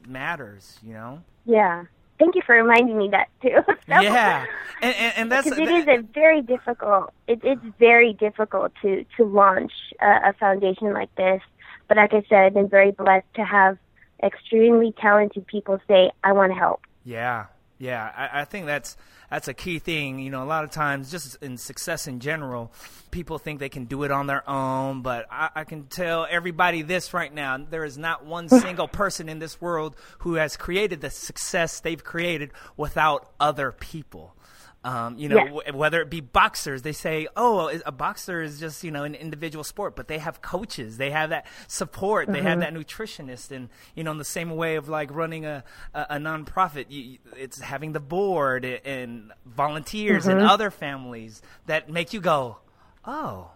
matters 0.08 0.78
you 0.84 0.94
know? 0.94 1.22
Yeah 1.46 1.86
thank 2.20 2.36
you 2.36 2.42
for 2.46 2.56
reminding 2.56 2.98
me 2.98 3.10
that 3.10 3.30
too. 3.42 3.58
so, 3.66 3.74
yeah, 3.88 4.46
and, 4.82 4.96
and, 4.96 5.14
and 5.18 5.32
that's 5.32 5.50
because 5.50 5.60
it 5.60 5.70
is 5.70 5.88
a 5.88 6.02
very 6.14 6.42
difficult. 6.42 7.14
It, 7.28 7.40
it's 7.44 7.62
very 7.80 8.14
difficult 8.14 8.74
to 8.82 9.06
to 9.18 9.24
launch 9.26 9.72
a, 10.02 10.30
a 10.30 10.34
foundation 10.34 10.94
like 10.94 11.14
this. 11.16 11.42
But 11.88 11.98
like 11.98 12.14
I 12.14 12.24
said, 12.30 12.46
I've 12.46 12.54
been 12.54 12.70
very 12.70 12.92
blessed 12.92 13.34
to 13.36 13.44
have 13.44 13.78
extremely 14.22 14.94
talented 15.02 15.48
people 15.48 15.80
say, 15.88 16.12
"I 16.24 16.34
want 16.34 16.52
to 16.52 16.58
help." 16.58 16.82
Yeah, 17.04 17.46
yeah, 17.80 18.12
I, 18.16 18.42
I, 18.42 18.46
think 18.46 18.66
that's 18.66 18.98
that's 19.30 19.48
a 19.48 19.54
key 19.54 19.80
thing. 19.80 20.20
You 20.20 20.30
know, 20.30 20.44
a 20.44 20.46
lot 20.46 20.66
of 20.66 20.72
times, 20.72 21.10
just 21.10 21.42
in 21.42 21.58
success 21.58 22.08
in 22.08 22.20
general, 22.20 22.74
people 23.10 23.38
think 23.40 23.62
they 23.62 23.70
can 23.70 23.86
do 23.86 24.04
it 24.04 24.12
on 24.12 24.28
their 24.28 24.48
own. 24.48 25.02
But 25.02 25.28
I, 25.32 25.50
I 25.56 25.64
can 25.64 25.86
tell 25.86 26.28
everybody 26.30 26.82
this 26.82 27.14
right 27.14 27.34
now: 27.34 27.58
there 27.58 27.86
is 27.86 27.98
not 27.98 28.26
one 28.26 28.50
single 28.50 28.90
person 28.90 29.30
in 29.30 29.40
this 29.40 29.62
world 29.62 29.96
who 30.20 30.34
has 30.34 30.58
created 30.58 31.00
the 31.00 31.10
success 31.10 31.80
they've 31.80 32.04
created 32.04 32.52
without 32.76 33.32
other 33.40 33.72
people. 33.72 34.36
Um, 34.84 35.18
you 35.18 35.28
know, 35.28 35.36
Yes. 35.36 35.48
w- 35.48 35.78
whether 35.78 36.02
it 36.02 36.10
be 36.10 36.22
boxers, 36.22 36.84
they 36.84 36.94
say, 36.94 37.28
"Oh, 37.36 37.70
a 37.86 37.92
boxer 37.92 38.42
is 38.42 38.62
just 38.62 38.82
you 38.82 38.92
know 38.92 39.04
an 39.04 39.14
individual 39.14 39.66
sport," 39.66 39.96
but 39.96 40.08
they 40.08 40.20
have 40.20 40.42
coaches, 40.42 40.98
they 40.98 41.12
have 41.12 41.32
that 41.32 41.48
support, 41.68 42.28
they 42.28 42.42
have 42.42 42.60
mm-hmm. 42.60 42.76
that 42.76 42.88
nutritionist, 42.88 43.52
and 43.52 43.68
you 43.94 44.06
know, 44.06 44.12
in 44.12 44.18
the 44.18 44.24
same 44.24 44.52
way 44.52 44.78
of 44.78 44.88
like 44.88 45.14
running 45.14 45.46
a 45.46 45.66
a, 45.94 46.06
a 46.12 46.16
nonprofit, 46.18 46.86
you, 46.88 47.18
it's 47.36 47.60
having 47.60 47.92
the 47.92 48.00
board 48.00 48.64
and 48.64 49.34
volunteers 49.46 50.28
and 50.28 50.40
mm-hmm. 50.40 50.50
other 50.50 50.72
families 50.72 51.42
that 51.66 51.90
make 51.90 52.14
you 52.14 52.22
go, 52.22 52.60
"Oh, 53.04 53.52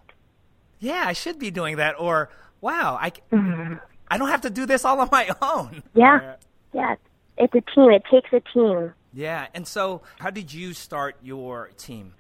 yeah, 0.80 1.03
I 1.06 1.13
should 1.13 1.39
be 1.39 1.51
doing 1.51 1.77
that," 1.77 1.96
or 1.98 2.30
"Wow, 2.60 2.98
I." 3.00 3.10
c- 3.10 3.22
mm-hmm. 3.32 3.75
I 4.10 4.18
don't 4.18 4.30
have 4.30 4.42
to 4.42 4.50
do 4.51 4.65
this 4.68 4.86
all 4.86 5.00
on 5.00 5.10
my 5.12 5.30
own. 5.42 5.82
Yeah. 5.96 6.36
Yeah. 6.74 6.96
It's 7.38 7.53
a 7.56 7.62
team. 7.62 7.89
It 7.89 8.03
takes 8.12 8.32
a 8.32 8.42
team. 8.53 8.94
Yeah. 9.13 9.48
And 9.53 9.67
so, 9.67 10.01
how 10.20 10.29
did 10.29 10.53
you 10.53 10.74
start 10.74 11.15
your 11.22 11.70
team? 11.77 12.13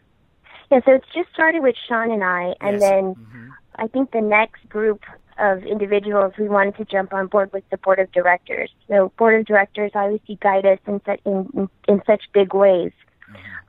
Yeah, 0.71 0.79
so 0.85 0.93
it's 0.93 1.07
just 1.13 1.29
started 1.33 1.61
with 1.61 1.75
Sean 1.87 2.11
and 2.11 2.23
I, 2.23 2.55
and 2.61 2.79
Yes. 2.79 2.81
then 2.81 3.15
Mhm. 3.15 3.49
I 3.75 3.87
think 3.87 4.11
the 4.11 4.21
next 4.21 4.67
group 4.69 5.03
of 5.39 5.63
individuals 5.63 6.33
we 6.37 6.47
wanted 6.47 6.75
to 6.77 6.85
jump 6.85 7.11
on 7.13 7.27
board 7.27 7.51
with 7.53 7.67
the 7.71 7.77
board 7.77 7.99
of 7.99 8.11
directors. 8.11 8.69
So 8.87 9.11
board 9.17 9.39
of 9.39 9.45
directors 9.47 9.91
obviously 9.95 10.35
guide 10.41 10.65
us 10.65 10.79
in 10.87 11.01
such 11.05 11.19
in, 11.25 11.49
in, 11.55 11.69
in 11.87 12.03
such 12.05 12.23
big 12.33 12.53
ways. 12.53 12.91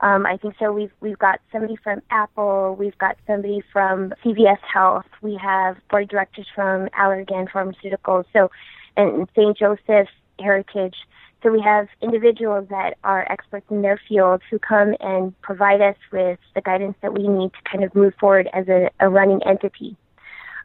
Um, 0.01 0.25
I 0.25 0.37
think 0.37 0.55
so. 0.59 0.71
We've 0.73 0.91
we've 0.99 1.17
got 1.17 1.39
somebody 1.51 1.75
from 1.77 2.01
Apple. 2.11 2.75
We've 2.77 2.97
got 2.97 3.17
somebody 3.25 3.61
from 3.73 4.13
CVS 4.23 4.59
Health. 4.61 5.05
We 5.21 5.35
have 5.37 5.77
board 5.89 6.03
of 6.03 6.09
directors 6.09 6.47
from 6.53 6.87
Allergan 6.89 7.49
Pharmaceuticals. 7.49 8.25
So, 8.33 8.51
and 8.97 9.27
St. 9.35 9.57
Joseph's 9.57 10.11
Heritage. 10.39 10.97
So 11.45 11.51
we 11.51 11.61
have 11.61 11.89
individuals 12.01 12.67
that 12.71 12.97
are 13.03 13.31
experts 13.31 13.67
in 13.69 13.83
their 13.83 14.01
field 14.09 14.41
who 14.49 14.57
come 14.57 14.95
and 14.99 15.39
provide 15.41 15.79
us 15.79 15.95
with 16.11 16.39
the 16.55 16.61
guidance 16.61 16.95
that 17.03 17.13
we 17.13 17.27
need 17.27 17.51
to 17.53 17.69
kind 17.71 17.83
of 17.83 17.93
move 17.93 18.15
forward 18.19 18.49
as 18.51 18.67
a, 18.67 18.89
a 18.99 19.09
running 19.09 19.43
entity. 19.45 19.95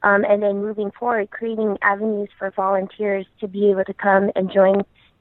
Um, 0.03 0.25
and 0.25 0.43
then 0.43 0.63
moving 0.63 0.91
forward, 0.99 1.31
creating 1.33 1.77
avenues 1.83 2.31
for 2.39 2.51
volunteers 2.53 3.27
to 3.41 3.47
be 3.47 3.71
able 3.71 3.85
to 3.85 3.93
come 3.93 4.31
and 4.35 4.51
join 4.51 4.81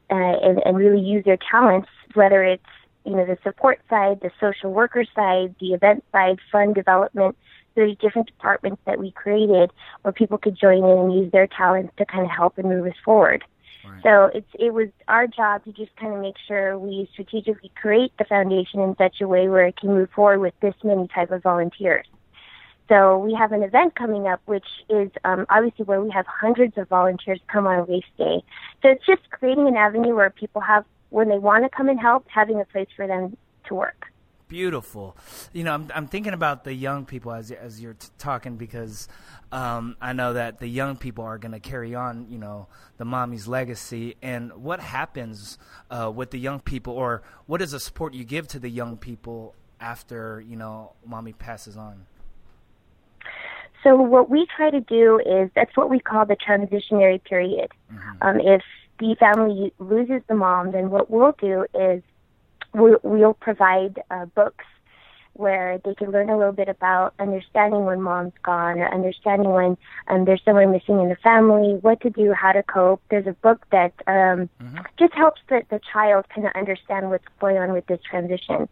uh, 0.09 0.15
and, 0.15 0.61
and 0.65 0.77
really 0.77 1.01
use 1.01 1.25
their 1.25 1.37
talents, 1.51 1.89
whether 2.13 2.41
it's 2.41 2.63
you 3.03 3.11
know 3.11 3.25
the 3.25 3.37
support 3.43 3.81
side, 3.89 4.21
the 4.21 4.31
social 4.39 4.71
worker 4.71 5.03
side, 5.13 5.53
the 5.59 5.73
event 5.73 6.05
side, 6.13 6.39
fund 6.53 6.73
development. 6.73 7.35
There's 7.75 7.97
different 7.97 8.27
departments 8.27 8.81
that 8.85 8.97
we 8.97 9.11
created 9.11 9.71
where 10.03 10.13
people 10.13 10.37
could 10.37 10.57
join 10.57 10.85
in 10.85 10.99
and 10.99 11.13
use 11.13 11.33
their 11.33 11.47
talents 11.47 11.91
to 11.97 12.05
kind 12.05 12.23
of 12.23 12.31
help 12.31 12.57
and 12.57 12.69
move 12.69 12.85
us 12.85 12.97
forward. 13.03 13.43
Right. 13.85 14.03
So 14.03 14.25
it's 14.33 14.49
it 14.59 14.73
was 14.73 14.89
our 15.07 15.27
job 15.27 15.63
to 15.65 15.71
just 15.71 15.95
kind 15.95 16.13
of 16.13 16.19
make 16.19 16.35
sure 16.47 16.77
we 16.77 17.09
strategically 17.13 17.71
create 17.79 18.11
the 18.17 18.25
foundation 18.25 18.81
in 18.81 18.95
such 18.97 19.21
a 19.21 19.27
way 19.27 19.47
where 19.47 19.65
it 19.65 19.77
can 19.77 19.89
move 19.89 20.09
forward 20.11 20.39
with 20.39 20.53
this 20.61 20.75
many 20.83 21.07
type 21.07 21.31
of 21.31 21.43
volunteers. 21.43 22.05
So 22.89 23.19
we 23.19 23.35
have 23.35 23.51
an 23.51 23.61
event 23.61 23.95
coming 23.95 24.27
up, 24.27 24.41
which 24.45 24.65
is 24.89 25.11
um, 25.23 25.45
obviously 25.49 25.85
where 25.85 26.01
we 26.01 26.09
have 26.09 26.25
hundreds 26.25 26.75
of 26.77 26.89
volunteers 26.89 27.39
come 27.47 27.67
on 27.67 27.87
race 27.87 28.03
day. 28.17 28.43
So 28.81 28.89
it's 28.89 29.05
just 29.05 29.29
creating 29.29 29.67
an 29.67 29.77
avenue 29.77 30.15
where 30.15 30.31
people 30.31 30.59
have, 30.61 30.85
when 31.09 31.29
they 31.29 31.37
want 31.37 31.63
to 31.65 31.69
come 31.69 31.87
and 31.87 31.99
help, 31.99 32.25
having 32.27 32.59
a 32.59 32.65
place 32.65 32.87
for 32.95 33.05
them 33.05 33.37
to 33.67 33.75
work. 33.75 34.07
Beautiful. 34.49 35.15
You 35.53 35.63
know, 35.63 35.73
I'm, 35.75 35.91
I'm 35.93 36.07
thinking 36.07 36.33
about 36.33 36.63
the 36.63 36.73
young 36.73 37.05
people 37.05 37.31
as 37.31 37.51
as 37.51 37.79
you're 37.79 37.93
t- 37.93 38.07
talking 38.17 38.57
because 38.57 39.07
um, 39.51 39.95
I 40.01 40.13
know 40.13 40.33
that 40.33 40.57
the 40.57 40.67
young 40.67 40.97
people 40.97 41.23
are 41.23 41.37
going 41.37 41.51
to 41.51 41.59
carry 41.59 41.93
on, 41.93 42.25
you 42.31 42.39
know, 42.39 42.67
the 42.97 43.05
mommy's 43.05 43.47
legacy. 43.47 44.15
And 44.23 44.51
what 44.53 44.79
happens 44.79 45.59
uh, 45.91 46.11
with 46.13 46.31
the 46.31 46.39
young 46.39 46.61
people, 46.61 46.93
or 46.93 47.21
what 47.45 47.61
is 47.61 47.71
the 47.71 47.79
support 47.79 48.15
you 48.15 48.23
give 48.23 48.47
to 48.47 48.59
the 48.59 48.69
young 48.69 48.97
people 48.97 49.53
after 49.79 50.41
you 50.41 50.55
know 50.55 50.93
mommy 51.05 51.33
passes 51.33 51.77
on? 51.77 52.07
So 53.83 53.95
what 53.95 54.31
we 54.31 54.47
try 54.57 54.71
to 54.71 54.81
do 54.81 55.19
is 55.19 55.51
that's 55.55 55.77
what 55.77 55.91
we 55.91 55.99
call 55.99 56.25
the 56.25 56.35
transitionary 56.35 57.23
period. 57.23 57.71
Um, 58.21 58.39
if 58.39 58.63
the 58.97 59.15
family 59.19 59.73
loses 59.77 60.23
the 60.27 60.33
mom, 60.33 60.71
then 60.71 60.89
what 60.89 61.11
we'll 61.11 61.35
do 61.39 61.65
is 61.79 62.01
we'll, 62.73 62.99
we'll 63.03 63.33
provide 63.33 64.01
uh, 64.11 64.25
books 64.25 64.65
where 65.33 65.79
they 65.85 65.95
can 65.95 66.11
learn 66.11 66.29
a 66.29 66.37
little 66.37 66.51
bit 66.51 66.67
about 66.67 67.13
understanding 67.17 67.85
when 67.85 68.01
mom's 68.01 68.33
gone 68.43 68.79
or 68.79 68.93
understanding 68.93 69.49
when 69.51 69.77
um, 70.09 70.25
there's 70.25 70.41
someone 70.43 70.71
missing 70.71 70.99
in 70.99 71.07
the 71.07 71.15
family, 71.23 71.75
what 71.81 72.01
to 72.01 72.09
do, 72.09 72.33
how 72.33 72.51
to 72.51 72.61
cope. 72.63 73.01
There's 73.09 73.25
a 73.25 73.33
book 73.33 73.65
that 73.71 73.93
um, 74.05 74.49
just 74.97 75.13
helps 75.13 75.41
the, 75.47 75.61
the 75.69 75.79
child 75.93 76.25
kind 76.33 76.45
of 76.45 76.53
understand 76.55 77.09
what's 77.09 77.23
going 77.39 77.57
on 77.57 77.71
with 77.71 77.87
this 77.87 78.01
transition. 78.01 78.67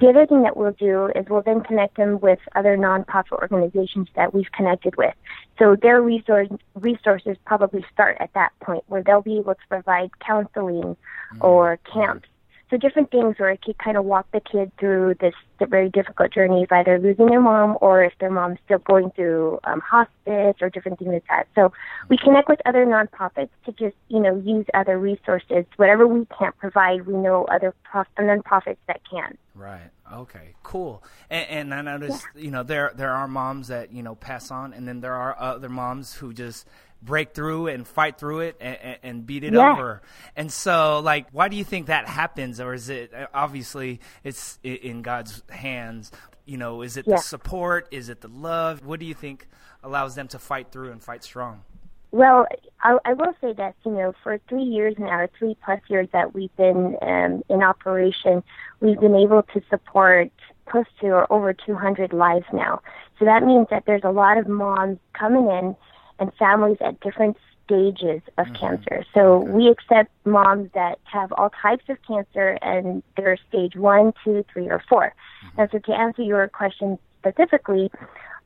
The 0.00 0.08
other 0.08 0.26
thing 0.26 0.42
that 0.44 0.56
we'll 0.56 0.72
do 0.72 1.10
is 1.14 1.26
we'll 1.28 1.42
then 1.42 1.60
connect 1.62 1.96
them 1.96 2.18
with 2.20 2.38
other 2.54 2.76
nonprofit 2.76 3.32
organizations 3.32 4.08
that 4.16 4.32
we've 4.32 4.50
connected 4.52 4.96
with. 4.96 5.14
So 5.58 5.76
their 5.76 6.00
resource, 6.00 6.48
resources 6.74 7.36
probably 7.44 7.84
start 7.92 8.16
at 8.20 8.32
that 8.34 8.52
point 8.60 8.84
where 8.86 9.02
they'll 9.02 9.20
be 9.20 9.38
able 9.38 9.54
to 9.54 9.66
provide 9.68 10.18
counseling 10.20 10.96
or 11.40 11.78
camps. 11.92 12.28
So 12.74 12.78
different 12.78 13.12
things 13.12 13.38
where 13.38 13.50
I 13.50 13.56
could 13.56 13.78
kind 13.78 13.96
of 13.96 14.04
walk 14.04 14.26
the 14.32 14.40
kid 14.40 14.72
through 14.80 15.14
this 15.20 15.34
the 15.60 15.66
very 15.66 15.88
difficult 15.88 16.32
journey 16.32 16.64
of 16.64 16.72
either 16.72 16.98
losing 16.98 17.26
their 17.26 17.40
mom 17.40 17.78
or 17.80 18.02
if 18.02 18.12
their 18.18 18.32
mom's 18.32 18.58
still 18.64 18.78
going 18.78 19.12
through 19.12 19.60
um, 19.62 19.80
hospice 19.80 20.56
or 20.60 20.70
different 20.70 20.98
things 20.98 21.12
like 21.12 21.24
that. 21.28 21.46
So 21.54 21.72
we 22.08 22.18
connect 22.18 22.48
with 22.48 22.58
other 22.66 22.84
nonprofits 22.84 23.50
to 23.66 23.72
just 23.72 23.94
you 24.08 24.18
know 24.18 24.42
use 24.44 24.66
other 24.74 24.98
resources. 24.98 25.66
Whatever 25.76 26.08
we 26.08 26.26
can't 26.36 26.58
provide, 26.58 27.06
we 27.06 27.14
know 27.14 27.44
other 27.44 27.72
prof- 27.84 28.08
nonprofits 28.18 28.78
that 28.88 29.02
can. 29.08 29.38
Right. 29.54 29.90
Okay. 30.12 30.56
Cool. 30.64 31.04
And, 31.30 31.70
and 31.70 31.74
I 31.74 31.82
noticed, 31.82 32.26
you 32.34 32.50
know, 32.50 32.64
there 32.64 32.90
there 32.96 33.12
are 33.12 33.28
moms 33.28 33.68
that 33.68 33.92
you 33.92 34.02
know 34.02 34.16
pass 34.16 34.50
on, 34.50 34.72
and 34.72 34.88
then 34.88 35.00
there 35.00 35.14
are 35.14 35.38
other 35.38 35.68
moms 35.68 36.14
who 36.14 36.32
just 36.32 36.66
break 37.04 37.34
through 37.34 37.68
and 37.68 37.86
fight 37.86 38.18
through 38.18 38.40
it 38.40 38.56
and, 38.60 38.76
and- 38.82 38.98
and 39.02 39.26
beat 39.26 39.44
it 39.44 39.52
Yeah. 39.52 39.72
over. 39.72 40.02
And 40.36 40.50
so, 40.52 41.00
like, 41.00 41.26
why 41.32 41.48
do 41.48 41.56
you 41.56 41.64
think 41.64 41.86
that 41.86 42.08
happens, 42.08 42.60
or 42.60 42.72
is 42.74 42.88
it 42.88 43.12
obviously 43.34 44.00
it's 44.22 44.58
in 44.62 45.02
God's 45.02 45.42
hands? 45.50 46.10
You 46.46 46.56
know, 46.58 46.82
is 46.82 46.96
it 46.96 47.06
Yeah. 47.06 47.16
the 47.16 47.22
support? 47.22 47.88
Is 47.90 48.08
it 48.08 48.20
the 48.20 48.28
love? 48.28 48.84
What 48.84 49.00
do 49.00 49.06
you 49.06 49.14
think 49.14 49.46
allows 49.82 50.14
them 50.14 50.28
to 50.28 50.38
fight 50.38 50.70
through 50.72 50.92
and 50.92 51.02
fight 51.02 51.22
strong? 51.24 51.62
Well, 52.10 52.46
I, 52.80 52.96
I 53.04 53.12
will 53.14 53.34
say 53.40 53.52
that 53.54 53.74
you 53.84 53.90
know 53.92 54.12
for 54.22 54.38
three 54.48 54.62
years 54.62 54.94
now, 54.98 55.26
three 55.38 55.56
plus 55.64 55.80
years 55.88 56.08
that 56.12 56.32
we've 56.32 56.54
been 56.56 56.96
um, 57.02 57.42
in 57.48 57.62
operation, 57.62 58.42
we've 58.80 59.00
been 59.00 59.16
able 59.16 59.42
to 59.42 59.60
support 59.68 60.30
close 60.66 60.86
to 61.00 61.08
or 61.08 61.30
over 61.32 61.52
200 61.52 62.12
lives 62.12 62.46
now. 62.52 62.80
So 63.18 63.24
that 63.24 63.42
means 63.42 63.66
that 63.70 63.84
there's 63.86 64.04
a 64.04 64.10
lot 64.12 64.38
of 64.38 64.46
moms 64.48 64.98
coming 65.12 65.50
in 65.50 65.76
and 66.18 66.32
families 66.34 66.78
at 66.80 67.00
different 67.00 67.36
stages 67.64 68.22
of 68.38 68.46
mm-hmm. 68.46 68.54
cancer. 68.54 69.04
So 69.14 69.38
we 69.38 69.68
accept 69.68 70.10
moms 70.24 70.70
that 70.74 70.98
have 71.04 71.32
all 71.32 71.50
types 71.50 71.84
of 71.88 71.98
cancer 72.06 72.58
and 72.62 73.02
they're 73.16 73.38
stage 73.48 73.76
one, 73.76 74.12
two, 74.22 74.44
three, 74.52 74.68
or 74.68 74.82
4 74.88 75.06
mm-hmm. 75.06 75.60
And 75.60 75.70
so 75.70 75.78
to 75.78 75.92
answer 75.92 76.22
your 76.22 76.48
question 76.48 76.98
specifically, 77.20 77.90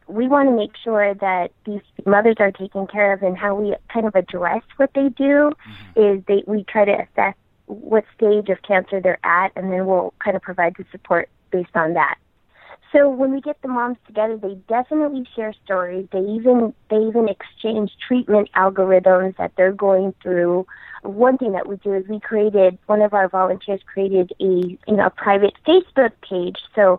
we 0.07 0.27
want 0.27 0.49
to 0.49 0.57
make 0.57 0.73
sure 0.83 1.15
that 1.15 1.53
these 1.67 1.83
mothers 2.07 2.37
are 2.39 2.53
taken 2.53 2.87
care 2.87 3.13
of 3.13 3.23
and 3.23 3.37
how 3.37 3.55
we 3.55 3.75
kind 3.93 4.07
of 4.07 4.15
address 4.15 4.63
what 4.77 4.91
they 4.95 5.09
do 5.11 5.53
mm-hmm. 5.53 6.01
is 6.01 6.23
they 6.27 6.45
we 6.47 6.65
try 6.65 6.85
to 6.85 6.93
assess 6.93 7.35
what 7.67 8.05
stage 8.17 8.49
of 8.49 8.63
cancer 8.63 9.01
they're 9.01 9.25
at 9.25 9.53
and 9.55 9.71
then 9.71 9.87
we'll 9.87 10.15
kind 10.25 10.37
of 10.37 10.43
provide 10.43 10.75
the 10.79 10.85
support 10.91 11.29
based 11.51 11.75
on 11.75 11.95
that. 11.95 12.17
So 12.93 13.11
when 13.11 13.33
we 13.33 13.41
get 13.41 13.61
the 13.61 13.69
moms 13.69 13.99
together, 14.07 14.39
they 14.39 14.55
definitely 14.67 15.27
share 15.37 15.53
stories. 15.65 16.09
They 16.11 16.21
even 16.21 16.73
they 16.91 16.97
even 16.97 17.29
exchange 17.29 17.93
treatment 18.07 18.49
algorithms 18.57 19.37
that 19.37 19.53
they're 19.57 19.73
going 19.73 20.15
through. 20.23 20.67
One 21.03 21.37
thing 21.37 21.53
that 21.53 21.69
we 21.69 21.77
do 21.77 21.93
is 21.93 22.09
we 22.09 22.19
created 22.19 22.79
one 22.87 23.03
of 23.03 23.13
our 23.13 23.29
volunteers 23.29 23.81
created 23.93 24.33
a 24.41 24.45
you 24.45 24.79
know 24.89 25.07
a 25.07 25.11
private 25.11 25.53
Facebook 25.67 26.13
page. 26.29 26.57
So 26.75 26.99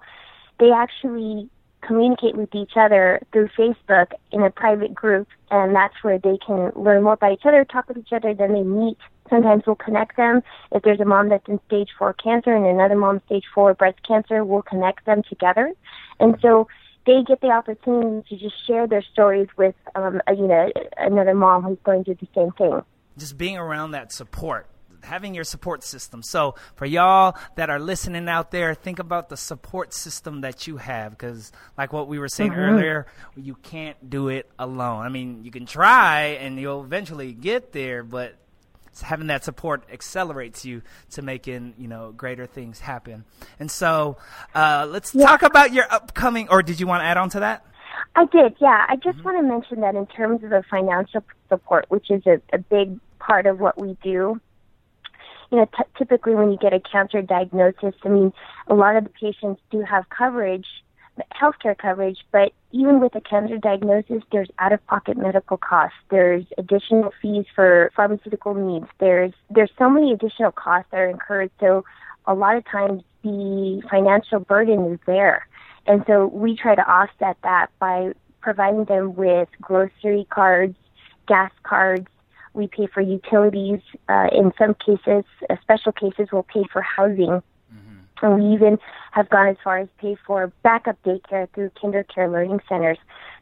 they 0.59 0.71
actually 0.71 1.49
communicate 1.81 2.35
with 2.35 2.53
each 2.53 2.73
other 2.75 3.21
through 3.31 3.49
Facebook 3.57 4.11
in 4.31 4.43
a 4.43 4.51
private 4.51 4.93
group, 4.93 5.27
and 5.49 5.75
that's 5.75 5.95
where 6.03 6.19
they 6.19 6.37
can 6.45 6.71
learn 6.75 7.03
more 7.03 7.13
about 7.13 7.31
each 7.31 7.45
other, 7.45 7.65
talk 7.65 7.87
with 7.87 7.97
each 7.97 8.13
other. 8.13 8.33
Then 8.33 8.53
they 8.53 8.63
meet. 8.63 8.97
Sometimes 9.29 9.63
we'll 9.65 9.75
connect 9.75 10.17
them. 10.17 10.41
If 10.71 10.83
there's 10.83 10.99
a 10.99 11.05
mom 11.05 11.29
that's 11.29 11.47
in 11.47 11.59
stage 11.67 11.89
four 11.97 12.13
cancer 12.13 12.53
and 12.55 12.65
another 12.65 12.95
mom 12.95 13.21
stage 13.25 13.45
four 13.53 13.73
breast 13.73 13.99
cancer, 14.07 14.43
we'll 14.43 14.61
connect 14.63 15.05
them 15.05 15.21
together. 15.29 15.73
And 16.19 16.35
so 16.41 16.67
they 17.05 17.23
get 17.27 17.41
the 17.41 17.47
opportunity 17.49 18.27
to 18.29 18.37
just 18.37 18.55
share 18.67 18.87
their 18.87 19.01
stories 19.01 19.47
with, 19.57 19.75
um, 19.95 20.21
a, 20.27 20.33
you 20.33 20.47
know, 20.47 20.71
another 20.97 21.33
mom 21.33 21.63
who's 21.63 21.77
going 21.83 22.03
through 22.03 22.15
the 22.15 22.27
same 22.35 22.51
thing. 22.51 22.81
just 23.17 23.37
being 23.37 23.57
around 23.57 23.91
that 23.91 24.11
support 24.11 24.67
having 25.03 25.33
your 25.33 25.43
support 25.45 25.83
system 25.83 26.21
so 26.21 26.55
for 26.75 26.85
y'all 26.85 27.35
that 27.55 27.69
are 27.69 27.79
listening 27.79 28.27
out 28.27 28.51
there 28.51 28.73
think 28.73 28.99
about 28.99 29.29
the 29.29 29.37
support 29.37 29.93
system 29.93 30.41
that 30.41 30.67
you 30.67 30.77
have 30.77 31.11
because 31.11 31.51
like 31.77 31.93
what 31.93 32.07
we 32.07 32.19
were 32.19 32.27
saying 32.27 32.53
earlier 32.53 33.05
you 33.35 33.55
can't 33.55 34.09
do 34.09 34.27
it 34.27 34.49
alone 34.59 35.05
i 35.05 35.09
mean 35.09 35.43
you 35.43 35.51
can 35.51 35.65
try 35.65 36.37
and 36.41 36.59
you'll 36.59 36.83
eventually 36.83 37.31
get 37.31 37.71
there 37.71 38.03
but 38.03 38.35
having 39.01 39.27
that 39.27 39.43
support 39.43 39.83
accelerates 39.91 40.65
you 40.65 40.81
to 41.11 41.21
making 41.21 41.73
you 41.77 41.87
know 41.87 42.11
greater 42.11 42.45
things 42.45 42.79
happen. 42.79 43.25
And 43.59 43.69
so, 43.69 44.17
uh, 44.55 44.87
let's 44.89 45.13
yeah. 45.13 45.25
talk 45.25 45.43
about 45.43 45.73
your 45.73 45.85
upcoming. 45.91 46.47
Or 46.49 46.61
did 46.61 46.79
you 46.79 46.87
want 46.87 47.01
to 47.01 47.05
add 47.05 47.17
on 47.17 47.29
to 47.31 47.39
that? 47.41 47.65
I 48.15 48.25
did, 48.25 48.55
yeah. 48.59 48.85
I 48.87 48.95
just 48.95 49.17
mm-hmm. 49.17 49.23
want 49.23 49.37
to 49.37 49.43
mention 49.43 49.81
that 49.81 49.95
in 49.95 50.05
terms 50.07 50.43
of 50.43 50.49
the 50.49 50.63
financial 50.69 51.23
support, 51.47 51.85
which 51.89 52.09
is 52.09 52.23
a, 52.25 52.41
a 52.53 52.57
big 52.57 52.99
part 53.19 53.45
of 53.45 53.59
what 53.59 53.79
we 53.79 53.97
do, 54.03 54.39
you 55.51 55.57
know, 55.57 55.65
t- 55.65 55.83
typically 55.97 56.35
when 56.35 56.51
you 56.51 56.57
get 56.57 56.73
a 56.73 56.79
cancer 56.79 57.21
diagnosis, 57.21 57.95
I 58.03 58.09
mean, 58.09 58.33
a 58.67 58.73
lot 58.73 58.95
of 58.95 59.03
the 59.03 59.09
patients 59.09 59.61
do 59.71 59.81
have 59.81 60.09
coverage, 60.09 60.67
healthcare 61.39 61.77
coverage, 61.77 62.19
but 62.31 62.51
even 62.71 62.99
with 62.99 63.15
a 63.15 63.21
cancer 63.21 63.57
diagnosis, 63.57 64.23
there's 64.31 64.49
out-of-pocket 64.59 65.17
medical 65.17 65.57
costs. 65.57 65.97
There's 66.09 66.45
additional 66.57 67.11
fees 67.21 67.45
for 67.55 67.91
pharmaceutical 67.95 68.53
needs. 68.53 68.87
There's 68.99 69.33
there's 69.49 69.71
so 69.77 69.89
many 69.89 70.11
additional 70.11 70.51
costs 70.51 70.89
that 70.91 70.97
are 70.97 71.09
incurred. 71.09 71.51
So 71.59 71.83
a 72.25 72.33
lot 72.33 72.55
of 72.55 72.65
times 72.65 73.03
the 73.23 73.81
financial 73.89 74.39
burden 74.39 74.93
is 74.93 74.99
there, 75.05 75.47
and 75.87 76.03
so 76.07 76.27
we 76.27 76.55
try 76.55 76.75
to 76.75 76.87
offset 76.89 77.37
that 77.43 77.67
by 77.79 78.13
providing 78.41 78.85
them 78.85 79.15
with 79.15 79.49
grocery 79.61 80.27
cards, 80.29 80.75
gas 81.27 81.51
cards, 81.63 82.07
we 82.53 82.67
pay 82.67 82.87
for 82.87 83.01
utilities. 83.01 83.81
Uh, 84.07 84.27
in 84.31 84.51
some 84.57 84.75
cases, 84.75 85.23
uh, 85.49 85.55
special 85.61 85.91
cases, 85.91 86.29
we'll 86.31 86.43
pay 86.43 86.63
for 86.71 86.81
housing. 86.81 87.41
And 88.21 88.35
we 88.41 88.53
even 88.53 88.77
have 89.11 89.29
gone 89.29 89.47
as 89.47 89.57
far 89.63 89.79
as 89.79 89.87
pay 89.97 90.15
for 90.25 90.51
backup 90.63 91.01
daycare 91.03 91.47
through 91.53 91.71
KinderCare 91.71 92.31
learning 92.31 92.61
centers. 92.67 92.97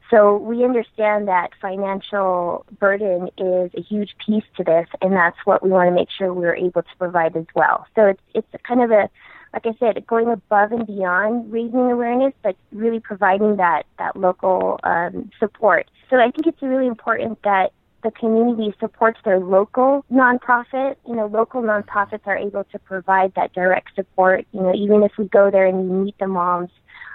So 0.09 0.37
we 0.37 0.63
understand 0.63 1.27
that 1.27 1.49
financial 1.61 2.65
burden 2.79 3.29
is 3.37 3.71
a 3.75 3.81
huge 3.81 4.15
piece 4.25 4.45
to 4.55 4.63
this, 4.63 4.87
and 5.01 5.13
that's 5.13 5.37
what 5.43 5.61
we 5.61 5.69
want 5.69 5.89
to 5.89 5.93
make 5.93 6.09
sure 6.09 6.33
we're 6.33 6.55
able 6.55 6.81
to 6.81 6.95
provide 6.97 7.35
as 7.35 7.45
well. 7.55 7.85
So 7.95 8.05
it's 8.05 8.21
it's 8.33 8.47
kind 8.63 8.81
of 8.81 8.91
a 8.91 9.09
like 9.53 9.65
I 9.65 9.75
said, 9.79 10.05
going 10.05 10.29
above 10.29 10.71
and 10.71 10.85
beyond 10.85 11.51
raising 11.51 11.91
awareness, 11.91 12.33
but 12.43 12.55
really 12.71 12.99
providing 12.99 13.57
that 13.57 13.85
that 13.97 14.15
local 14.15 14.79
um, 14.83 15.29
support. 15.39 15.89
So 16.09 16.17
I 16.17 16.31
think 16.31 16.47
it's 16.47 16.61
really 16.61 16.87
important 16.87 17.41
that 17.43 17.71
the 18.03 18.11
community 18.11 18.73
supports 18.79 19.19
their 19.25 19.39
local 19.39 20.05
nonprofit. 20.11 20.95
You 21.07 21.15
know, 21.15 21.27
local 21.27 21.61
nonprofits 21.61 22.25
are 22.25 22.37
able 22.37 22.63
to 22.65 22.79
provide 22.79 23.33
that 23.35 23.53
direct 23.53 23.95
support. 23.95 24.45
You 24.51 24.61
know, 24.61 24.73
even 24.73 25.03
if 25.03 25.13
we 25.17 25.27
go 25.27 25.49
there 25.51 25.65
and 25.65 25.89
we 25.89 26.05
meet 26.05 26.17
the 26.19 26.27
moms, 26.27 26.69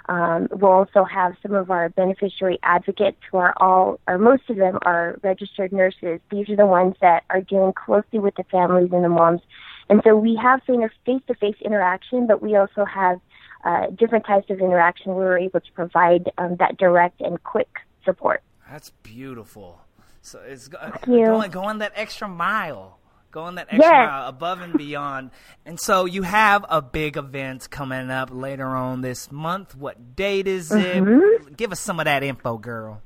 um, 0.09 0.49
we'll 0.51 0.71
also 0.71 1.03
have 1.05 1.35
some 1.41 1.53
of 1.53 1.71
our 1.71 1.89
beneficiary 1.89 2.59
advocates 2.63 3.17
who 3.31 3.37
are 3.37 3.53
all, 3.57 3.99
or 4.07 4.17
most 4.17 4.49
of 4.49 4.57
them 4.57 4.77
are 4.81 5.17
registered 5.23 5.71
nurses. 5.71 6.19
These 6.29 6.49
are 6.49 6.57
the 6.57 6.65
ones 6.65 6.95
that 6.99 7.23
are 7.29 7.41
dealing 7.41 7.73
closely 7.73 8.19
with 8.19 8.35
the 8.35 8.43
families 8.51 8.89
and 8.91 9.03
the 9.03 9.09
moms. 9.09 9.41
And 9.89 10.01
so 10.03 10.15
we 10.15 10.35
have 10.41 10.61
face-to-face 10.63 11.55
interaction, 11.63 12.27
but 12.27 12.41
we 12.41 12.55
also 12.55 12.83
have 12.85 13.19
uh, 13.63 13.87
different 13.97 14.25
types 14.25 14.49
of 14.49 14.59
interaction 14.59 15.15
where 15.15 15.27
we're 15.27 15.39
able 15.39 15.61
to 15.61 15.71
provide 15.73 16.31
um, 16.37 16.57
that 16.57 16.77
direct 16.77 17.21
and 17.21 17.41
quick 17.43 17.69
support. 18.03 18.43
That's 18.69 18.89
beautiful. 19.03 19.82
So 20.25 20.39
it's 20.39 20.69
going 20.69 21.51
going 21.51 21.79
that 21.79 21.91
extra 21.95 22.29
mile, 22.29 22.97
going 23.31 23.55
that 23.55 23.67
extra 23.69 23.79
yes. 23.79 24.09
mile 24.09 24.29
above 24.29 24.61
and 24.61 24.73
beyond. 24.77 25.31
and 25.65 25.77
so 25.77 26.05
you 26.05 26.23
have 26.23 26.65
a 26.69 26.81
big 26.81 27.17
event 27.17 27.69
coming 27.69 28.09
up 28.09 28.29
later 28.31 28.67
on 28.67 29.01
this 29.01 29.31
month. 29.33 29.75
What 29.75 30.15
date 30.15 30.47
is 30.47 30.69
mm-hmm. 30.69 31.47
it? 31.47 31.57
Give 31.57 31.73
us 31.73 31.81
some 31.81 31.99
of 31.99 32.05
that 32.05 32.23
info, 32.23 32.57
girl. 32.57 33.01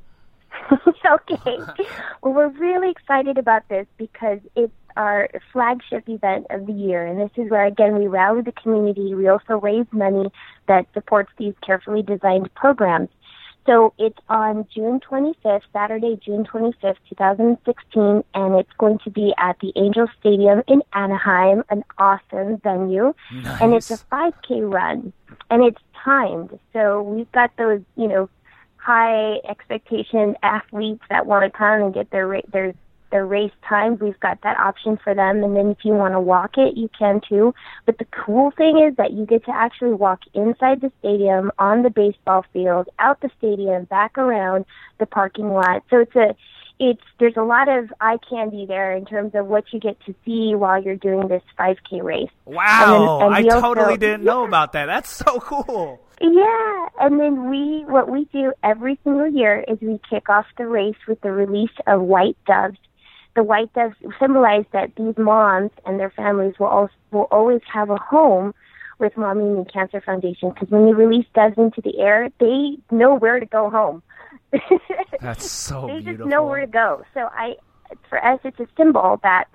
okay. 0.71 1.57
well, 2.21 2.33
we're 2.33 2.49
really 2.49 2.91
excited 2.91 3.39
about 3.39 3.67
this 3.67 3.87
because 3.97 4.39
it's 4.55 4.71
our 4.95 5.29
flagship 5.53 6.07
event 6.07 6.47
of 6.49 6.65
the 6.67 6.73
year. 6.73 7.05
And 7.05 7.19
this 7.19 7.31
is 7.37 7.49
where, 7.49 7.65
again, 7.65 7.97
we 7.97 8.07
rally 8.07 8.41
the 8.41 8.51
community. 8.51 9.13
We 9.13 9.27
also 9.27 9.59
raise 9.59 9.85
money 9.91 10.31
that 10.67 10.87
supports 10.93 11.31
these 11.37 11.53
carefully 11.65 12.01
designed 12.01 12.53
programs. 12.55 13.09
So 13.67 13.93
it's 13.99 14.17
on 14.29 14.65
June 14.73 15.01
25th, 15.01 15.61
Saturday, 15.73 16.17
June 16.25 16.45
25th, 16.45 16.95
2016, 17.09 18.23
and 18.33 18.55
it's 18.55 18.71
going 18.77 18.97
to 18.99 19.11
be 19.11 19.33
at 19.37 19.57
the 19.59 19.73
Angel 19.75 20.07
Stadium 20.19 20.63
in 20.69 20.81
Anaheim, 20.93 21.63
an 21.69 21.83
awesome 21.97 22.57
venue. 22.63 23.13
Nice. 23.33 23.61
And 23.61 23.73
it's 23.73 23.91
a 23.91 23.97
5K 23.97 24.73
run, 24.73 25.11
and 25.49 25.63
it's 25.63 25.81
timed. 26.03 26.57
So 26.71 27.01
we've 27.01 27.31
got 27.33 27.51
those, 27.57 27.81
you 27.97 28.07
know, 28.07 28.29
high 28.77 29.39
expectation 29.49 30.37
athletes 30.43 31.03
that 31.09 31.25
want 31.25 31.43
to 31.43 31.55
come 31.55 31.81
and 31.81 31.93
get 31.93 32.09
their 32.09 32.41
their 32.53 32.73
their 33.11 33.25
race 33.25 33.51
times. 33.67 33.99
We've 33.99 34.19
got 34.19 34.41
that 34.43 34.57
option 34.59 34.97
for 35.03 35.13
them. 35.13 35.43
And 35.43 35.55
then 35.55 35.67
if 35.67 35.77
you 35.83 35.93
want 35.93 36.13
to 36.13 36.19
walk 36.19 36.57
it, 36.57 36.77
you 36.77 36.89
can 36.97 37.21
too. 37.27 37.53
But 37.85 37.97
the 37.97 38.05
cool 38.05 38.51
thing 38.51 38.85
is 38.87 38.95
that 38.97 39.13
you 39.13 39.25
get 39.25 39.45
to 39.45 39.51
actually 39.51 39.93
walk 39.93 40.21
inside 40.33 40.81
the 40.81 40.91
stadium, 40.99 41.51
on 41.59 41.83
the 41.83 41.89
baseball 41.89 42.45
field, 42.53 42.89
out 42.99 43.21
the 43.21 43.29
stadium, 43.37 43.85
back 43.85 44.17
around 44.17 44.65
the 44.99 45.05
parking 45.05 45.49
lot. 45.49 45.83
So 45.89 45.99
it's 45.99 46.15
a, 46.15 46.35
it's, 46.79 47.01
there's 47.19 47.37
a 47.37 47.43
lot 47.43 47.69
of 47.69 47.91
eye 47.99 48.17
candy 48.29 48.65
there 48.65 48.95
in 48.95 49.05
terms 49.05 49.31
of 49.33 49.47
what 49.47 49.65
you 49.71 49.79
get 49.79 49.99
to 50.05 50.13
see 50.25 50.53
while 50.55 50.81
you're 50.81 50.95
doing 50.95 51.27
this 51.27 51.41
5K 51.59 52.03
race. 52.03 52.29
Wow. 52.45 53.21
And 53.21 53.33
then, 53.33 53.39
and 53.39 53.55
I 53.55 53.59
totally 53.61 53.85
also, 53.85 53.97
didn't 53.97 54.23
know 54.23 54.45
about 54.45 54.73
that. 54.73 54.85
That's 54.85 55.09
so 55.09 55.39
cool. 55.39 56.01
Yeah, 56.19 56.87
and 56.99 57.19
then 57.19 57.49
we 57.49 57.85
what 57.85 58.09
we 58.09 58.25
do 58.33 58.51
every 58.63 58.99
single 59.03 59.29
year 59.29 59.63
is 59.67 59.77
we 59.81 59.99
kick 60.09 60.29
off 60.29 60.47
the 60.57 60.65
race 60.65 60.95
with 61.07 61.21
the 61.21 61.31
release 61.31 61.69
of 61.85 62.01
white 62.01 62.37
doves 62.47 62.79
the 63.37 63.43
white 63.43 63.71
doves 63.73 63.95
symbolize 64.19 64.65
that 64.73 64.91
these 64.97 65.13
moms 65.15 65.69
and 65.85 65.99
their 65.99 66.09
families 66.09 66.55
will 66.59 66.67
also, 66.67 66.93
will 67.11 67.27
always 67.31 67.61
have 67.71 67.91
a 67.91 67.97
home 67.97 68.53
with 68.97 69.15
Mommy 69.15 69.43
Me 69.43 69.63
Cancer 69.71 70.01
Foundation 70.01 70.49
because 70.49 70.69
when 70.69 70.87
you 70.87 70.95
release 70.95 71.27
doves 71.35 71.55
into 71.55 71.79
the 71.81 71.99
air, 71.99 72.29
they 72.39 72.77
know 72.89 73.13
where 73.13 73.39
to 73.39 73.45
go 73.45 73.69
home. 73.69 74.01
That's 75.21 75.49
so 75.49 75.85
they 75.85 75.99
beautiful. 75.99 76.17
just 76.17 76.29
know 76.29 76.43
where 76.45 76.61
to 76.61 76.67
go. 76.67 77.03
So 77.13 77.29
I, 77.31 77.57
for 78.09 78.23
us, 78.25 78.39
it's 78.43 78.59
a 78.59 78.67
symbol 78.75 79.19
that 79.21 79.45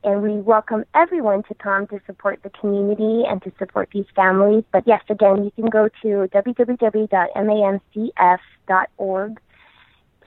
and 0.03 0.23
we 0.23 0.41
welcome 0.41 0.85
everyone 0.95 1.43
to 1.45 1.55
come 1.55 1.87
to 1.89 2.01
support 2.07 2.41
the 2.43 2.51
community 2.51 3.25
and 3.29 3.43
to 3.43 3.53
support 3.59 3.91
these 3.93 4.07
families. 4.17 4.65
But 4.73 4.85
yes, 4.87 5.03
again, 5.09 5.45
you 5.45 5.51
can 5.51 5.67
go 5.67 5.89
to 6.03 6.29
www.mamcf.org 6.33 7.11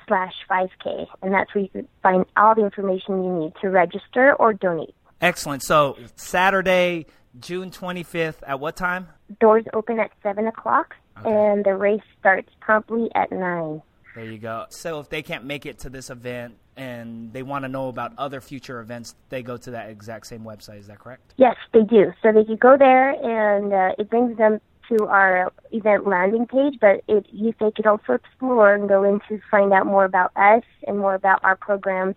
slash 0.07 0.33
5K, 0.49 1.07
and 1.21 1.33
that's 1.33 1.55
where 1.55 1.63
you 1.63 1.69
can 1.69 1.87
find 2.01 2.25
all 2.37 2.55
the 2.55 2.63
information 2.63 3.23
you 3.23 3.33
need 3.39 3.53
to 3.61 3.69
register 3.69 4.33
or 4.35 4.53
donate. 4.53 4.93
Excellent. 5.21 5.63
So 5.63 5.97
Saturday, 6.15 7.05
June 7.39 7.71
25th, 7.71 8.43
at 8.45 8.59
what 8.59 8.75
time? 8.75 9.07
Doors 9.39 9.63
open 9.73 9.99
at 9.99 10.11
7 10.21 10.45
o'clock, 10.47 10.95
okay. 11.19 11.31
and 11.31 11.63
the 11.65 11.75
race 11.75 12.01
starts 12.19 12.49
promptly 12.59 13.09
at 13.15 13.31
9. 13.31 13.81
There 14.15 14.25
you 14.25 14.37
go. 14.37 14.65
So 14.69 14.99
if 14.99 15.09
they 15.09 15.23
can't 15.23 15.45
make 15.45 15.65
it 15.65 15.79
to 15.79 15.89
this 15.89 16.11
event 16.11 16.57
and 16.75 17.31
they 17.33 17.43
want 17.43 17.65
to 17.65 17.69
know 17.69 17.87
about 17.87 18.13
other 18.17 18.41
future 18.41 18.79
events, 18.79 19.15
they 19.29 19.43
go 19.43 19.57
to 19.57 19.71
that 19.71 19.89
exact 19.89 20.27
same 20.27 20.43
website. 20.43 20.79
Is 20.79 20.87
that 20.87 20.99
correct? 20.99 21.33
Yes, 21.37 21.55
they 21.73 21.81
do. 21.81 22.13
So 22.21 22.31
they 22.31 22.43
can 22.43 22.57
go 22.57 22.77
there, 22.77 23.11
and 23.11 23.73
uh, 23.73 23.95
it 23.97 24.09
brings 24.09 24.37
them 24.37 24.59
to 24.89 25.05
our 25.05 25.51
event 25.71 26.07
landing 26.07 26.45
page. 26.45 26.79
But 26.79 27.03
it, 27.07 27.25
you, 27.31 27.53
they 27.59 27.71
could 27.71 27.87
also 27.87 28.13
explore 28.13 28.73
and 28.73 28.87
go 28.89 29.03
in 29.03 29.19
to 29.29 29.41
find 29.49 29.73
out 29.73 29.85
more 29.85 30.05
about 30.05 30.31
us 30.35 30.63
and 30.87 30.97
more 30.97 31.15
about 31.15 31.43
our 31.43 31.55
programs 31.55 32.15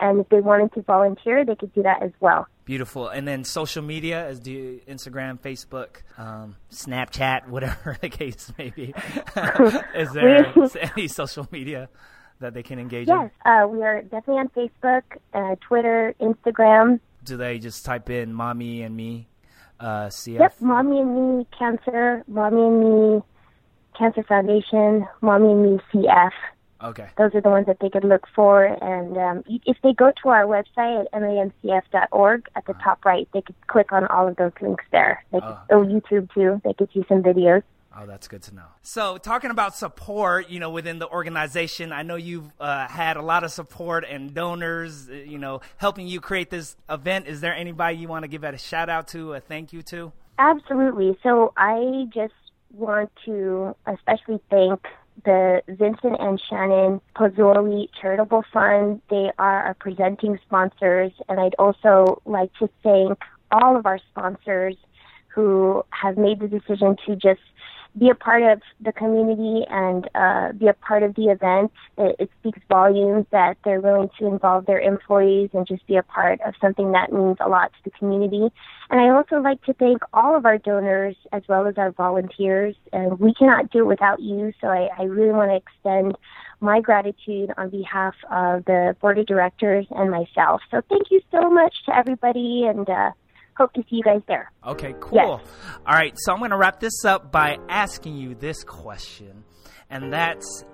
And 0.00 0.20
if 0.20 0.28
they 0.28 0.40
wanted 0.40 0.72
to 0.74 0.82
volunteer, 0.82 1.44
they 1.44 1.54
could 1.54 1.72
do 1.74 1.82
that 1.82 2.02
as 2.02 2.12
well. 2.20 2.46
Beautiful. 2.64 3.08
And 3.08 3.28
then 3.28 3.44
social 3.44 3.82
media, 3.82 4.26
as 4.26 4.40
do 4.40 4.80
Instagram, 4.88 5.38
Facebook, 5.38 6.02
um, 6.16 6.56
Snapchat, 6.70 7.48
whatever 7.48 7.96
the 8.00 8.08
case 8.08 8.52
may 8.58 8.70
be. 8.70 8.94
Is 9.94 10.12
there 10.14 10.52
any 10.96 11.08
social 11.08 11.46
media 11.50 11.88
that 12.40 12.54
they 12.54 12.62
can 12.62 12.78
engage 12.78 13.08
yes, 13.08 13.16
in? 13.16 13.22
Yes, 13.22 13.64
uh, 13.64 13.68
we 13.68 13.82
are 13.82 14.02
definitely 14.02 14.40
on 14.40 14.48
Facebook, 14.50 15.02
uh, 15.32 15.56
Twitter, 15.60 16.14
Instagram. 16.20 17.00
Do 17.24 17.36
they 17.36 17.58
just 17.58 17.84
type 17.84 18.10
in 18.10 18.32
"mommy 18.32 18.82
and 18.82 18.96
me"? 18.96 19.28
Uh, 19.80 20.06
CF? 20.06 20.38
Yep, 20.38 20.60
mommy 20.60 21.00
and 21.00 21.38
me 21.38 21.46
cancer, 21.58 22.22
mommy 22.28 22.62
and 22.62 22.80
me 22.80 23.22
cancer 23.98 24.22
foundation, 24.22 25.06
mommy 25.20 25.50
and 25.50 25.62
me 25.62 25.80
CF. 25.92 26.30
Okay. 26.82 27.08
Those 27.16 27.34
are 27.34 27.40
the 27.40 27.48
ones 27.48 27.66
that 27.66 27.78
they 27.80 27.88
could 27.88 28.04
look 28.04 28.26
for. 28.34 28.64
And 28.64 29.16
um, 29.16 29.44
if 29.64 29.76
they 29.82 29.94
go 29.94 30.12
to 30.22 30.28
our 30.28 30.44
website 30.44 31.06
at 31.12 31.22
mamcf.org, 31.22 32.48
at 32.56 32.66
the 32.66 32.72
uh-huh. 32.72 32.82
top 32.84 33.04
right, 33.04 33.26
they 33.32 33.40
could 33.40 33.54
click 33.68 33.90
on 33.92 34.06
all 34.08 34.28
of 34.28 34.36
those 34.36 34.52
links 34.60 34.84
there. 34.92 35.24
They 35.32 35.40
could, 35.40 35.46
uh. 35.46 35.58
oh, 35.70 35.84
YouTube 35.84 36.32
too. 36.34 36.60
They 36.62 36.74
could 36.74 36.90
see 36.92 37.04
some 37.08 37.22
videos. 37.22 37.62
Oh, 37.96 38.06
that's 38.06 38.26
good 38.26 38.42
to 38.44 38.54
know. 38.54 38.66
So, 38.82 39.18
talking 39.18 39.50
about 39.50 39.76
support, 39.76 40.50
you 40.50 40.58
know, 40.58 40.70
within 40.70 40.98
the 40.98 41.08
organization, 41.08 41.92
I 41.92 42.02
know 42.02 42.16
you've 42.16 42.50
uh, 42.58 42.88
had 42.88 43.16
a 43.16 43.22
lot 43.22 43.44
of 43.44 43.52
support 43.52 44.04
and 44.08 44.34
donors, 44.34 45.08
uh, 45.08 45.12
you 45.12 45.38
know, 45.38 45.60
helping 45.76 46.08
you 46.08 46.20
create 46.20 46.50
this 46.50 46.76
event. 46.90 47.28
Is 47.28 47.40
there 47.40 47.54
anybody 47.54 47.98
you 47.98 48.08
want 48.08 48.24
to 48.24 48.28
give 48.28 48.42
a 48.42 48.58
shout 48.58 48.88
out 48.88 49.08
to, 49.08 49.34
a 49.34 49.40
thank 49.40 49.72
you 49.72 49.82
to? 49.82 50.12
Absolutely. 50.38 51.16
So, 51.22 51.52
I 51.56 52.06
just 52.12 52.34
want 52.72 53.12
to 53.26 53.76
especially 53.86 54.40
thank 54.50 54.80
the 55.24 55.62
Vincent 55.68 56.16
and 56.18 56.42
Shannon 56.50 57.00
Pozzoli 57.14 57.88
Charitable 58.00 58.44
Fund. 58.52 59.00
They 59.08 59.30
are 59.38 59.62
our 59.66 59.74
presenting 59.74 60.40
sponsors, 60.44 61.12
and 61.28 61.38
I'd 61.38 61.54
also 61.60 62.20
like 62.24 62.52
to 62.54 62.68
thank 62.82 63.18
all 63.52 63.76
of 63.76 63.86
our 63.86 64.00
sponsors 64.10 64.74
who 65.28 65.84
have 65.90 66.16
made 66.16 66.40
the 66.40 66.48
decision 66.48 66.96
to 67.06 67.14
just 67.14 67.40
be 67.98 68.10
a 68.10 68.14
part 68.14 68.42
of 68.42 68.60
the 68.80 68.92
community 68.92 69.64
and 69.70 70.08
uh, 70.14 70.52
be 70.52 70.66
a 70.66 70.74
part 70.74 71.02
of 71.02 71.14
the 71.14 71.26
event. 71.26 71.70
It, 71.96 72.16
it 72.18 72.30
speaks 72.40 72.58
volumes 72.68 73.26
that 73.30 73.56
they're 73.64 73.80
willing 73.80 74.10
to 74.18 74.26
involve 74.26 74.66
their 74.66 74.80
employees 74.80 75.50
and 75.52 75.66
just 75.66 75.86
be 75.86 75.96
a 75.96 76.02
part 76.02 76.40
of 76.44 76.54
something 76.60 76.92
that 76.92 77.12
means 77.12 77.36
a 77.40 77.48
lot 77.48 77.72
to 77.72 77.78
the 77.84 77.90
community. 77.90 78.48
And 78.90 79.00
I 79.00 79.10
also 79.10 79.36
like 79.36 79.62
to 79.64 79.72
thank 79.74 80.02
all 80.12 80.36
of 80.36 80.44
our 80.44 80.58
donors 80.58 81.16
as 81.32 81.42
well 81.48 81.66
as 81.66 81.78
our 81.78 81.92
volunteers. 81.92 82.74
And 82.92 83.18
we 83.20 83.32
cannot 83.34 83.70
do 83.70 83.80
it 83.80 83.86
without 83.86 84.20
you, 84.20 84.52
so 84.60 84.68
I, 84.68 84.88
I 84.98 85.04
really 85.04 85.32
want 85.32 85.50
to 85.50 85.56
extend 85.56 86.16
my 86.60 86.80
gratitude 86.80 87.50
on 87.56 87.70
behalf 87.70 88.14
of 88.30 88.64
the 88.64 88.96
board 89.00 89.18
of 89.18 89.26
directors 89.26 89.86
and 89.90 90.10
myself. 90.10 90.62
So 90.70 90.80
thank 90.88 91.10
you 91.10 91.20
so 91.30 91.50
much 91.50 91.74
to 91.86 91.96
everybody 91.96 92.64
and 92.66 92.88
uh, 92.88 93.10
hope 93.56 93.72
to 93.74 93.82
see 93.82 93.96
you 93.96 94.02
guys 94.02 94.22
there. 94.26 94.50
Okay, 94.66 94.94
cool. 95.00 95.40
Yes. 95.42 95.52
All 95.86 95.94
right, 95.94 96.14
so 96.16 96.32
I'm 96.32 96.38
going 96.38 96.50
to 96.50 96.56
wrap 96.56 96.80
this 96.80 97.04
up 97.04 97.30
by 97.32 97.58
asking 97.68 98.16
you 98.16 98.34
this 98.34 98.64
question, 98.64 99.44
and 99.90 100.12
that's 100.12 100.64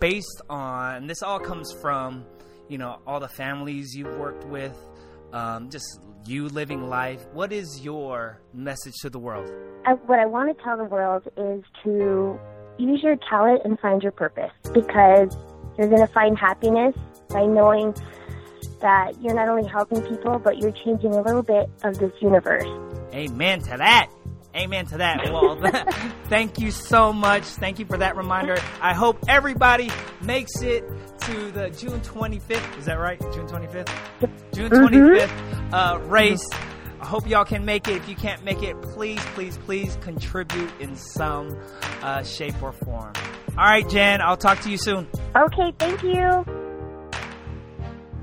based 0.00 0.42
on 0.50 1.06
this 1.06 1.22
all 1.22 1.38
comes 1.40 1.72
from 1.80 2.24
you 2.68 2.78
know 2.78 3.00
all 3.06 3.20
the 3.20 3.28
families 3.28 3.94
you've 3.94 4.16
worked 4.18 4.44
with, 4.44 4.76
um, 5.32 5.70
just 5.70 6.00
you 6.26 6.48
living 6.48 6.88
life. 6.88 7.24
What 7.32 7.52
is 7.52 7.80
your 7.82 8.40
message 8.52 8.94
to 9.02 9.10
the 9.10 9.18
world? 9.18 9.50
I, 9.84 9.92
what 9.92 10.18
I 10.18 10.26
want 10.26 10.56
to 10.56 10.64
tell 10.64 10.76
the 10.76 10.84
world 10.84 11.22
is 11.36 11.62
to 11.84 12.38
use 12.78 13.02
your 13.02 13.16
talent 13.28 13.62
and 13.64 13.78
find 13.78 14.02
your 14.02 14.12
purpose 14.12 14.50
because 14.74 15.36
you're 15.78 15.88
going 15.88 16.06
to 16.06 16.12
find 16.12 16.36
happiness 16.38 16.94
by 17.28 17.46
knowing 17.46 17.94
that 18.80 19.20
you're 19.20 19.34
not 19.34 19.48
only 19.48 19.68
helping 19.68 20.02
people, 20.02 20.38
but 20.38 20.58
you're 20.58 20.72
changing 20.84 21.14
a 21.14 21.22
little 21.22 21.42
bit 21.42 21.68
of 21.84 21.98
this 21.98 22.12
universe. 22.20 22.66
Amen 23.14 23.60
to 23.62 23.76
that. 23.76 24.10
Amen 24.56 24.86
to 24.86 24.98
that. 24.98 25.18
Well, 25.30 25.60
thank 26.28 26.58
you 26.58 26.70
so 26.70 27.12
much. 27.12 27.44
Thank 27.44 27.78
you 27.78 27.84
for 27.84 27.98
that 27.98 28.16
reminder. 28.16 28.56
I 28.80 28.94
hope 28.94 29.18
everybody 29.28 29.90
makes 30.22 30.62
it 30.62 30.84
to 31.20 31.50
the 31.50 31.70
June 31.70 32.00
25th. 32.00 32.78
Is 32.78 32.86
that 32.86 32.98
right? 32.98 33.20
June 33.32 33.46
25th? 33.46 33.88
June 34.54 34.70
25th 34.70 35.26
mm-hmm. 35.26 35.74
uh, 35.74 35.98
race. 36.06 36.48
I 37.00 37.06
hope 37.06 37.28
y'all 37.28 37.44
can 37.44 37.64
make 37.64 37.86
it. 37.88 37.96
If 37.96 38.08
you 38.08 38.16
can't 38.16 38.42
make 38.44 38.62
it, 38.62 38.80
please, 38.80 39.20
please, 39.34 39.58
please 39.58 39.98
contribute 40.00 40.70
in 40.80 40.96
some 40.96 41.56
uh, 42.02 42.22
shape 42.22 42.60
or 42.62 42.72
form. 42.72 43.12
All 43.50 43.64
right, 43.64 43.88
Jen, 43.88 44.22
I'll 44.22 44.36
talk 44.36 44.60
to 44.60 44.70
you 44.70 44.78
soon. 44.78 45.06
Okay, 45.36 45.72
thank 45.78 46.02
you. 46.02 46.65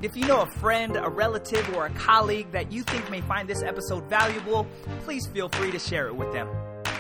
If 0.04 0.16
you 0.18 0.28
know 0.28 0.42
a 0.42 0.46
friend, 0.46 0.98
a 0.98 1.08
relative, 1.08 1.74
or 1.74 1.86
a 1.86 1.89
colleague 1.92 2.52
that 2.52 2.74
you 2.74 2.84
think 2.84 3.10
may 3.10 3.22
find 3.22 3.48
this 3.48 3.63
episode 3.63 4.10
valuable, 4.10 4.68
please 5.06 5.26
feel 5.28 5.48
free 5.48 5.72
to 5.72 5.80
share 5.80 6.08
it 6.08 6.16
with 6.16 6.34
them. 6.34 6.50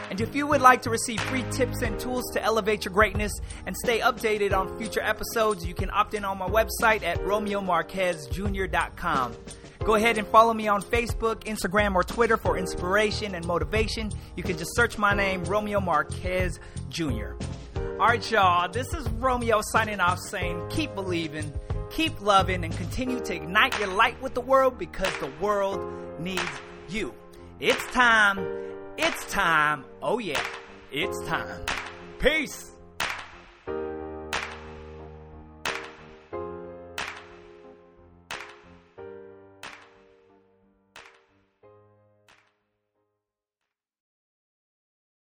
And 0.09 0.21
if 0.21 0.33
you 0.33 0.47
would 0.47 0.61
like 0.61 0.81
to 0.83 0.89
receive 0.89 1.19
free 1.19 1.43
tips 1.51 1.81
and 1.81 1.99
tools 1.99 2.23
to 2.31 2.41
elevate 2.41 2.85
your 2.85 2.93
greatness 2.93 3.33
and 3.65 3.75
stay 3.75 3.99
updated 3.99 4.53
on 4.53 4.77
future 4.77 5.01
episodes, 5.01 5.65
you 5.65 5.73
can 5.73 5.89
opt 5.91 6.13
in 6.13 6.23
on 6.23 6.37
my 6.37 6.47
website 6.47 7.03
at 7.03 7.19
romeomarquezjr.com. 7.19 9.35
Go 9.83 9.95
ahead 9.95 10.17
and 10.17 10.25
follow 10.25 10.53
me 10.53 10.69
on 10.69 10.81
Facebook, 10.81 11.43
Instagram, 11.43 11.95
or 11.95 12.03
Twitter 12.03 12.37
for 12.37 12.57
inspiration 12.57 13.35
and 13.35 13.45
motivation. 13.45 14.13
You 14.37 14.43
can 14.43 14.57
just 14.57 14.73
search 14.77 14.97
my 14.97 15.13
name, 15.13 15.43
Romeo 15.43 15.81
Marquez 15.81 16.57
Jr. 16.87 17.33
All 17.99 18.07
right, 18.07 18.31
y'all, 18.31 18.69
this 18.69 18.93
is 18.93 19.09
Romeo 19.09 19.59
signing 19.61 19.99
off 19.99 20.19
saying, 20.19 20.65
keep 20.69 20.95
believing 20.95 21.51
keep 21.93 22.19
loving, 22.21 22.63
and 22.63 22.75
continue 22.75 23.19
to 23.19 23.35
ignite 23.35 23.77
your 23.79 23.89
light 23.89 24.19
with 24.21 24.33
the 24.33 24.41
world 24.41 24.77
because 24.77 25.15
the 25.19 25.31
world 25.39 25.79
needs 26.19 26.41
you. 26.89 27.13
It's 27.59 27.85
time. 27.91 28.39
It's 28.97 29.31
time. 29.31 29.85
Oh, 30.01 30.19
yeah. 30.19 30.43
It's 30.91 31.19
time. 31.25 31.61
Peace. 32.19 32.72